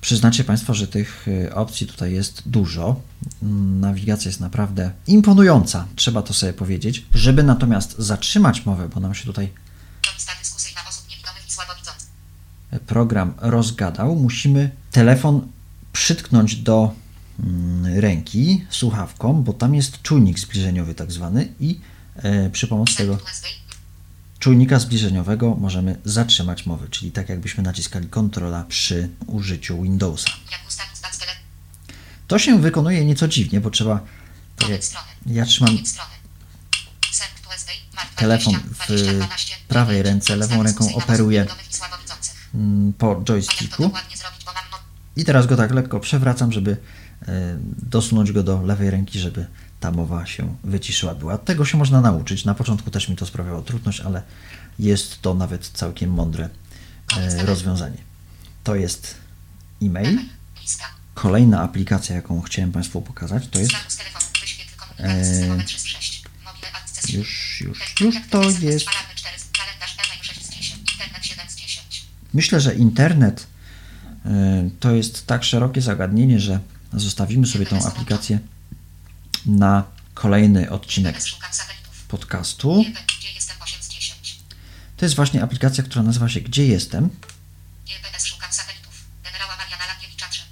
Przyznacie 0.09 0.43
Państwo, 0.43 0.73
że 0.73 0.87
tych 0.87 1.27
y, 1.27 1.55
opcji 1.55 1.87
tutaj 1.87 2.13
jest 2.13 2.41
dużo. 2.45 3.01
Nawigacja 3.79 4.29
jest 4.29 4.39
naprawdę 4.39 4.91
imponująca, 5.07 5.85
trzeba 5.95 6.21
to 6.21 6.33
sobie 6.33 6.53
powiedzieć. 6.53 7.05
Żeby 7.13 7.43
natomiast 7.43 7.95
zatrzymać 7.97 8.65
mowę, 8.65 8.89
bo 8.93 8.99
nam 8.99 9.15
się 9.15 9.25
tutaj 9.25 9.49
program 12.87 13.33
rozgadał, 13.37 14.15
musimy 14.15 14.71
telefon 14.91 15.47
przytknąć 15.93 16.55
do 16.55 16.93
mm, 17.39 17.99
ręki 17.99 18.65
słuchawką, 18.69 19.43
bo 19.43 19.53
tam 19.53 19.75
jest 19.75 20.01
czujnik 20.01 20.39
zbliżeniowy 20.39 20.95
tak 20.95 21.11
zwany 21.11 21.53
i 21.59 21.79
e, 22.15 22.49
przy 22.49 22.67
pomocy 22.67 22.97
tego. 22.97 23.17
Czujnika 24.39 24.79
zbliżeniowego 24.79 25.55
możemy 25.55 25.99
zatrzymać 26.05 26.65
mowę, 26.65 26.87
czyli 26.91 27.11
tak 27.11 27.29
jakbyśmy 27.29 27.63
naciskali 27.63 28.07
kontrola 28.07 28.63
przy 28.63 29.09
użyciu 29.27 29.81
Windowsa. 29.81 30.29
To 32.27 32.39
się 32.39 32.61
wykonuje 32.61 33.05
nieco 33.05 33.27
dziwnie, 33.27 33.61
bo 33.61 33.69
trzeba 33.69 33.99
jak 34.69 34.83
strony. 34.83 35.07
ja 35.25 35.45
trzymam 35.45 35.77
Telefon 38.15 38.53
20, 38.53 38.83
w 38.83 38.87
20, 38.87 39.13
12, 39.13 39.55
prawej 39.67 39.97
9. 39.97 40.05
ręce, 40.05 40.35
lewą 40.35 40.63
ręką 40.63 40.95
operuję. 40.95 41.45
mm, 42.55 42.93
po 42.93 43.21
joysticku 43.29 43.83
no... 43.83 43.91
i 45.15 45.25
teraz 45.25 45.47
go 45.47 45.57
tak 45.57 45.71
lekko 45.71 45.99
przewracam, 45.99 46.51
żeby 46.51 46.71
e, 46.71 46.77
dosunąć 47.83 48.31
go 48.31 48.43
do 48.43 48.61
lewej 48.61 48.89
ręki, 48.91 49.19
żeby 49.19 49.45
ta 49.79 49.91
mowa 49.91 50.25
się 50.25 50.55
wyciszyła 50.63 51.15
była. 51.15 51.37
Tego 51.37 51.65
się 51.65 51.77
można 51.77 52.01
nauczyć. 52.01 52.45
Na 52.45 52.53
początku 52.55 52.91
też 52.91 53.09
mi 53.09 53.15
to 53.15 53.25
sprawiało 53.25 53.61
trudność, 53.61 53.99
ale 53.99 54.21
jest 54.79 55.21
to 55.21 55.33
nawet 55.33 55.67
całkiem 55.67 56.09
mądre 56.13 56.49
e, 57.17 57.45
rozwiązanie. 57.45 57.97
To 58.63 58.75
jest 58.75 59.15
e-mail. 59.81 60.19
Kolejna 61.13 61.61
aplikacja, 61.61 62.15
jaką 62.15 62.41
chciałem 62.41 62.71
Państwu 62.71 63.01
pokazać, 63.01 63.47
to 63.47 63.59
jest 63.59 63.71
Status 63.71 63.97
telefonu. 63.97 64.25
Wyświetl 64.41 64.71
komunikaty 64.77 65.25
systemowe 65.25 65.63
3 65.63 65.79
z 65.79 65.85
6. 65.85 66.23
Mobile 66.45 66.71
access. 66.83 67.09
już, 67.13 67.61
już, 67.61 67.95
już 68.01 68.15
to 68.29 68.43
jest. 68.43 68.87
alarmy 68.87 69.15
4 69.15 69.39
z- 69.39 69.49
Kalendarz 69.51 69.95
e-mail 70.05 70.23
6 70.23 70.45
z 70.45 70.49
10. 70.49 70.79
Internet 70.93 71.25
7 71.25 71.45
z 71.49 71.55
10. 71.55 72.05
Myślę, 72.33 72.61
że 72.61 72.75
internet 72.75 73.47
y, 74.25 74.29
to 74.79 74.91
jest 74.91 75.27
tak 75.27 75.43
szerokie 75.43 75.81
zagadnienie, 75.81 76.39
że 76.39 76.59
zostawimy 76.93 77.47
sobie 77.47 77.65
tą 77.65 77.85
aplikację 77.85 78.39
na 79.45 79.83
kolejny 80.13 80.69
odcinek 80.69 81.21
podcastu. 82.07 82.83
GB, 82.83 82.99
Gdzie 83.19 83.31
jestem 83.31 83.57
8 83.61 83.83
z 83.83 83.89
10. 83.89 84.39
To 84.97 85.05
jest 85.05 85.15
właśnie 85.15 85.43
aplikacja, 85.43 85.83
która 85.83 86.03
nazywa 86.03 86.29
się 86.29 86.41
Gdzie 86.41 86.67
jestem 86.67 87.09
GPS 87.87 88.25
szukam 88.25 88.53
satelitów. 88.53 89.03
Generała 89.23 89.57
Mariana 89.57 89.85
Lakiewicza 89.93 90.25
3. 90.29 90.43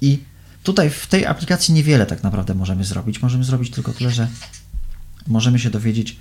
i 0.00 0.24
tutaj 0.62 0.90
w 0.90 1.06
tej 1.06 1.26
aplikacji 1.26 1.74
niewiele 1.74 2.06
tak 2.06 2.22
naprawdę 2.22 2.54
możemy 2.54 2.84
zrobić. 2.84 3.22
Możemy 3.22 3.44
zrobić 3.44 3.70
tylko 3.70 3.92
tyle, 3.92 4.10
że 4.10 4.28
możemy 5.26 5.58
się 5.58 5.70
dowiedzieć, 5.70 6.16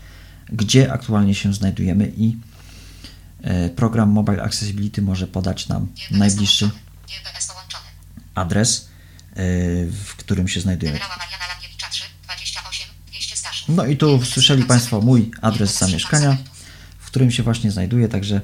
gdzie 0.50 0.94
aktualnie 0.94 1.36
się 1.36 1.54
znajdujemy 1.54 2.12
i 2.18 2.38
y, 3.66 3.70
program 3.70 4.10
Mobile 4.10 4.44
Accessibility 4.44 5.02
może 5.02 5.28
podać 5.28 5.68
nam 5.68 5.88
najbliższy 6.12 6.70
adres, 8.36 8.88
w 9.92 10.16
którym 10.18 10.48
się 10.48 10.62
znajdujemy. 10.62 11.00
Generała 11.00 11.18
Mariana 11.18 11.48
Lakiewicza 11.48 11.90
3. 11.90 12.04
28 12.24 12.88
200 13.08 13.38
Staszów. 13.38 13.76
No 13.76 13.86
i 13.86 13.98
tu 13.98 14.26
słyszeli 14.26 14.64
Państwo 14.64 15.02
mój 15.02 15.32
adres 15.42 15.78
zamieszkania, 15.78 16.38
w 17.00 17.06
którym 17.06 17.32
się 17.32 17.44
właśnie 17.44 17.72
znajduję, 17.72 18.08
także 18.08 18.42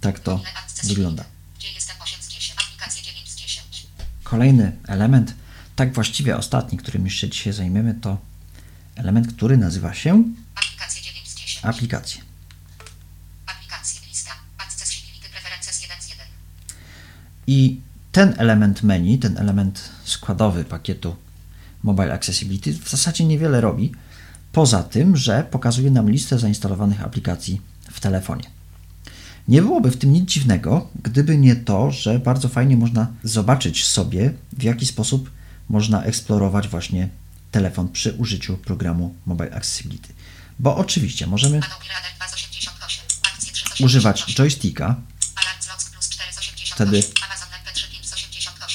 tak 0.00 0.20
to 0.20 0.42
wygląda. 0.84 1.24
Gdzie 1.58 1.72
jestem 1.72 1.96
8 2.02 2.22
z 2.22 2.28
10. 2.28 2.58
Aplikacje 2.60 3.02
9 3.02 3.30
z 3.30 3.36
10. 3.36 3.86
Kolejny 4.24 4.76
element, 4.88 5.34
tak 5.76 5.92
właściwie 5.94 6.36
ostatni, 6.36 6.78
którym 6.78 7.04
jeszcze 7.04 7.28
dzisiaj 7.28 7.52
zajmiemy, 7.52 7.94
to 7.94 8.18
element, 8.96 9.32
który 9.34 9.56
nazywa 9.56 9.94
się 9.94 10.24
Aplikacje 10.54 11.02
9 11.02 11.28
z 11.28 11.34
10. 11.34 11.64
aplikacje. 11.64 12.22
Aplikacje 13.46 14.00
lista. 14.08 14.32
Accessibility 14.58 15.28
preferences 15.28 15.82
1 15.82 16.02
z 16.02 16.08
1. 16.08 16.26
I 17.46 17.80
ten 18.14 18.34
element 18.38 18.82
menu, 18.82 19.18
ten 19.18 19.38
element 19.38 19.90
składowy 20.04 20.64
pakietu 20.64 21.16
Mobile 21.82 22.12
Accessibility 22.14 22.72
w 22.72 22.88
zasadzie 22.88 23.24
niewiele 23.24 23.60
robi, 23.60 23.92
poza 24.52 24.82
tym, 24.82 25.16
że 25.16 25.46
pokazuje 25.50 25.90
nam 25.90 26.10
listę 26.10 26.38
zainstalowanych 26.38 27.02
aplikacji 27.02 27.60
w 27.92 28.00
telefonie. 28.00 28.44
Nie 29.48 29.62
byłoby 29.62 29.90
w 29.90 29.96
tym 29.96 30.12
nic 30.12 30.30
dziwnego, 30.30 30.88
gdyby 31.02 31.38
nie 31.38 31.56
to, 31.56 31.90
że 31.90 32.18
bardzo 32.18 32.48
fajnie 32.48 32.76
można 32.76 33.06
zobaczyć 33.24 33.84
sobie, 33.84 34.34
w 34.52 34.62
jaki 34.62 34.86
sposób 34.86 35.30
można 35.68 36.02
eksplorować 36.02 36.68
właśnie 36.68 37.08
telefon 37.50 37.88
przy 37.88 38.12
użyciu 38.12 38.56
programu 38.56 39.14
Mobile 39.26 39.54
Accessibility. 39.54 40.12
Bo 40.58 40.76
oczywiście 40.76 41.26
możemy 41.26 41.56
Adobe 41.56 41.70
Radar 41.70 42.16
2 42.16 42.28
z 42.28 42.34
88. 42.34 43.04
Akcje 43.32 43.52
3 43.52 43.68
z 43.68 43.72
88. 43.72 43.86
używać 43.86 44.34
joysticka 44.34 44.84
Alarm 44.84 45.60
Slots 45.60 45.90
plus 45.90 46.08
4 46.08 46.32
z 46.32 46.38
88. 46.38 46.74
Wtedy 46.74 47.23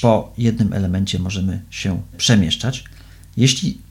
po 0.02 0.34
jednym 0.38 0.74
elemencie 0.74 1.20
możemy 1.20 1.62
się 1.70 2.02
przemieszczać. 2.18 2.84
Jeśli 3.38 3.82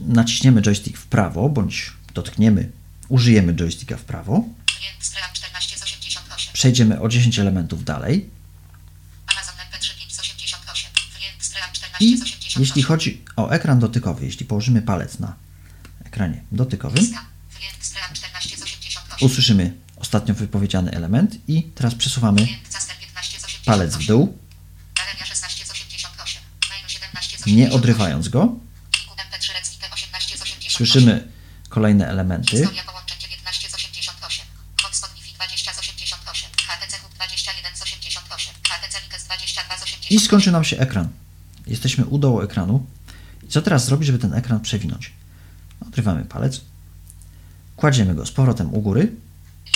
naciśniemy 0.00 0.62
joystick 0.62 0.98
w 0.98 1.06
prawo, 1.06 1.48
bądź 1.48 1.92
dotkniemy, 2.14 2.70
użyjemy 3.08 3.54
joysticka 3.54 3.96
w 3.96 4.04
prawo, 4.04 4.44
Klient 4.66 5.04
Stream 5.04 5.32
14 5.32 5.78
z 5.78 5.82
88. 5.82 6.52
przejdziemy 6.52 7.00
o 7.00 7.08
10 7.08 7.38
elementów 7.38 7.84
dalej 7.84 8.30
Amazon 9.26 9.54
MP3 9.54 9.98
5 9.98 10.14
z 10.14 10.20
88. 10.20 10.90
Klient 11.16 11.44
Stream 11.44 11.72
14 11.72 12.04
i 12.04 12.18
z 12.18 12.22
88. 12.22 12.60
jeśli 12.62 12.82
chodzi 12.82 13.22
o 13.36 13.50
ekran 13.50 13.78
dotykowy, 13.78 14.24
jeśli 14.26 14.46
położymy 14.46 14.82
palec 14.82 15.18
na 15.18 15.36
ekranie 16.04 16.42
dotykowym, 16.52 17.00
Lista. 17.02 17.26
Klient 17.56 17.76
Stream 17.80 18.14
14 18.14 18.56
z 18.56 18.62
88. 18.62 19.26
usłyszymy 19.26 19.74
ostatnio 19.96 20.34
wypowiedziany 20.34 20.90
element 20.90 21.38
i 21.48 21.62
teraz 21.62 21.94
przesuwamy 21.94 22.46
Klient 22.46 22.68
Caster 22.68 22.96
15 22.96 23.40
z 23.40 23.44
88. 23.44 23.64
palec 23.64 23.96
w 23.96 24.06
dół, 24.06 24.38
nie 27.46 27.70
odrywając 27.72 28.28
go. 28.28 28.54
Pliku 28.92 29.14
MP3 29.14 29.52
Recite 29.54 29.90
18 29.90 30.38
z 30.38 30.42
88. 30.42 30.76
Słyszymy 30.76 31.28
kolejne 31.68 32.08
elementy. 32.08 32.56
Historia 32.56 32.84
połączeń 32.84 33.18
19 33.20 33.70
z 33.70 33.74
88. 33.74 34.46
Hotspot 34.82 35.10
Wi-Fi 35.14 35.34
20 35.34 35.74
z 35.74 35.78
88. 35.78 36.50
HTC 36.68 36.98
Hub 36.98 37.14
21 37.14 37.76
z 37.76 37.82
88. 37.82 38.54
HTC 38.68 39.00
Likes 39.04 39.24
22 39.24 39.78
z 39.78 39.82
88. 39.82 40.16
I 40.16 40.20
skończy 40.20 40.52
nam 40.52 40.64
się 40.64 40.78
ekran. 40.78 41.08
Jesteśmy 41.66 42.04
u 42.06 42.18
dołu 42.18 42.40
ekranu. 42.40 42.86
Co 43.48 43.62
teraz 43.62 43.84
zrobić, 43.84 44.06
żeby 44.06 44.18
ten 44.18 44.34
ekran 44.34 44.60
przewinąć? 44.60 45.12
Odrywamy 45.86 46.24
palec, 46.24 46.60
kładziemy 47.76 48.14
go 48.14 48.26
z 48.26 48.30
powrotem 48.32 48.74
u 48.74 48.80
góry. 48.80 49.12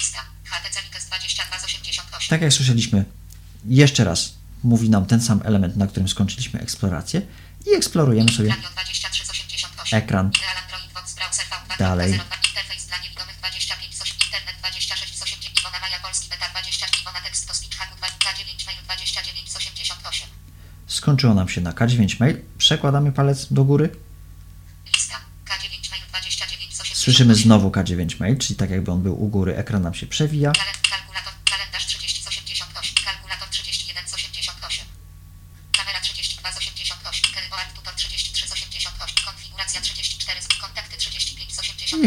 Lista. 0.00 0.20
HTC 0.44 0.82
Likes 0.82 1.06
22 1.06 1.58
z 1.58 1.64
88. 1.64 2.28
Tak 2.30 2.42
jak 2.42 2.52
słyszeliśmy, 2.52 3.04
jeszcze 3.64 4.04
raz 4.04 4.32
mówi 4.62 4.90
nam 4.90 5.06
ten 5.06 5.20
sam 5.20 5.40
element, 5.44 5.76
na 5.76 5.86
którym 5.86 6.08
skończyliśmy 6.08 6.60
eksplorację 6.60 7.22
i 7.66 7.74
eksplorujemy 7.74 8.32
sobie 8.32 8.48
Radio 8.48 8.68
23 8.70 9.26
z 9.26 9.30
88. 9.30 9.98
ekran 9.98 10.30
Ideal 10.36 10.56
Android 10.64 10.92
Vox 10.94 11.14
Browser 11.14 11.44
V2 11.46 11.78
Dalej. 11.78 12.12
02 12.12 12.18
Interfejs 12.48 12.86
dla 12.86 12.98
niewidomych 12.98 13.36
25 13.38 13.96
z 13.96 14.02
8. 14.02 14.16
Internet 14.26 14.56
26 14.58 15.18
z 15.18 15.22
80. 15.22 15.60
Iwona 15.60 15.78
Maja 15.80 15.98
Polski 16.00 16.28
Beta 16.28 16.48
20. 16.50 16.86
Iwona 17.02 17.20
Tekst 17.20 17.48
to 17.48 17.54
Speech 17.54 17.76
Haku 17.78 17.94
2K9 18.00 18.66
Mail 18.66 18.78
29 18.84 19.50
z 19.52 19.56
88. 19.56 20.28
skończyło 20.86 21.34
nam 21.34 21.48
się 21.48 21.60
na 21.60 21.72
K9 21.72 22.20
mail. 22.20 22.36
Przekładamy 22.58 23.12
palec 23.12 23.52
do 23.52 23.64
góry. 23.64 23.90
Lista. 24.94 25.16
K9 25.46 25.90
Mail 25.90 26.02
29 26.08 26.76
z 26.76 26.80
88. 26.80 26.96
Słyszymy 26.96 27.34
znowu 27.34 27.70
K9 27.70 28.20
mail, 28.20 28.38
czyli 28.38 28.56
tak 28.56 28.70
jakby 28.70 28.92
on 28.92 29.02
był 29.02 29.22
u 29.24 29.28
góry, 29.28 29.56
ekran 29.56 29.82
nam 29.82 29.94
się 29.94 30.06
przewija. 30.06 30.52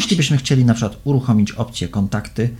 Jeśli 0.09 0.17
byśmy 0.17 0.37
chcieli 0.37 0.65
na 0.65 0.73
przykład 0.73 0.97
uruchomić 1.03 1.51
opcję 1.51 1.87
kontakty, 1.87 2.55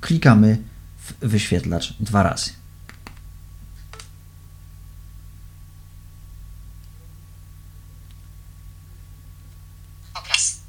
klikamy 0.00 0.62
w 0.98 1.28
wyświetlacz 1.28 1.94
dwa 2.00 2.22
razy. 2.22 2.50
Obraz. 10.14 10.60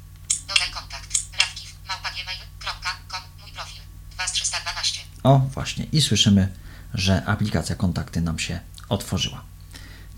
Dodaj 0.48 0.70
kontakt. 0.74 1.08
Radkiw, 1.38 1.74
małpa 1.88 2.10
gmail.com, 2.10 3.22
mój 3.40 3.52
profil. 3.52 3.82
2 4.14 4.28
z 4.28 4.32
312. 4.32 5.00
O, 5.22 5.38
właśnie. 5.38 5.84
I 5.92 6.02
słyszymy, 6.02 6.48
że 6.94 7.24
aplikacja 7.24 7.76
kontakty 7.76 8.20
nam 8.20 8.38
się 8.38 8.60
otworzyła. 8.88 9.42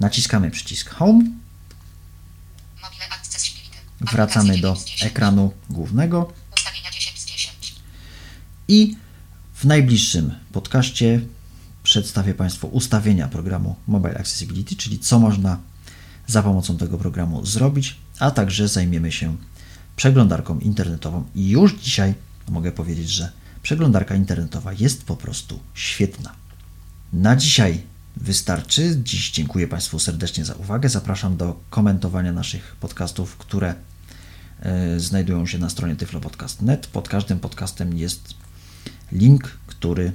Naciskamy 0.00 0.50
przycisk 0.50 0.90
Home. 0.90 1.43
Wracamy 4.12 4.58
do 4.58 4.68
9 4.68 4.80
z 4.80 4.84
10. 4.84 5.02
ekranu 5.02 5.52
głównego 5.70 6.32
Ustawienia 6.56 6.90
10 6.90 7.20
z 7.20 7.26
10. 7.26 7.74
i 8.68 8.96
w 9.54 9.64
najbliższym 9.64 10.34
podcaście 10.52 11.20
przedstawię 11.82 12.34
Państwu 12.34 12.66
ustawienia 12.66 13.28
programu 13.28 13.76
Mobile 13.86 14.18
Accessibility, 14.18 14.76
czyli 14.76 14.98
co 14.98 15.18
można 15.18 15.58
za 16.26 16.42
pomocą 16.42 16.76
tego 16.76 16.98
programu 16.98 17.46
zrobić, 17.46 17.96
a 18.18 18.30
także 18.30 18.68
zajmiemy 18.68 19.12
się 19.12 19.36
przeglądarką 19.96 20.58
internetową. 20.58 21.24
I 21.34 21.48
już 21.48 21.74
dzisiaj 21.74 22.14
mogę 22.48 22.72
powiedzieć, 22.72 23.08
że 23.08 23.32
przeglądarka 23.62 24.14
internetowa 24.14 24.72
jest 24.72 25.04
po 25.04 25.16
prostu 25.16 25.60
świetna. 25.74 26.32
Na 27.12 27.36
dzisiaj 27.36 27.82
wystarczy. 28.16 28.98
Dziś 29.02 29.30
dziękuję 29.30 29.68
Państwu 29.68 29.98
serdecznie 29.98 30.44
za 30.44 30.54
uwagę. 30.54 30.88
Zapraszam 30.88 31.36
do 31.36 31.60
komentowania 31.70 32.32
naszych 32.32 32.76
podcastów, 32.80 33.36
które 33.36 33.74
znajdują 34.96 35.46
się 35.46 35.58
na 35.58 35.70
stronie 35.70 35.96
tyflopodcast.net. 35.96 36.86
Pod 36.86 37.08
każdym 37.08 37.40
podcastem 37.40 37.98
jest 37.98 38.34
link, 39.12 39.58
który 39.66 40.12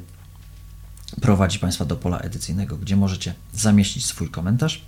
prowadzi 1.22 1.60
Państwa 1.60 1.86
do 1.86 1.96
pola 1.96 2.20
edycyjnego, 2.20 2.78
gdzie 2.78 2.96
możecie 2.96 3.34
zamieścić 3.54 4.06
swój 4.06 4.30
komentarz. 4.30 4.82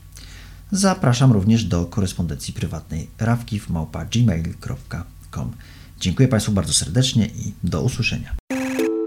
Zapraszam 0.71 1.31
również 1.31 1.63
do 1.63 1.85
korespondencji 1.85 2.53
prywatnej 2.53 3.09
rawkiw.gmail.com 3.19 5.51
Dziękuję 5.99 6.27
Państwu 6.27 6.51
bardzo 6.51 6.73
serdecznie 6.73 7.25
i 7.25 7.53
do 7.63 7.81
usłyszenia. 7.81 8.35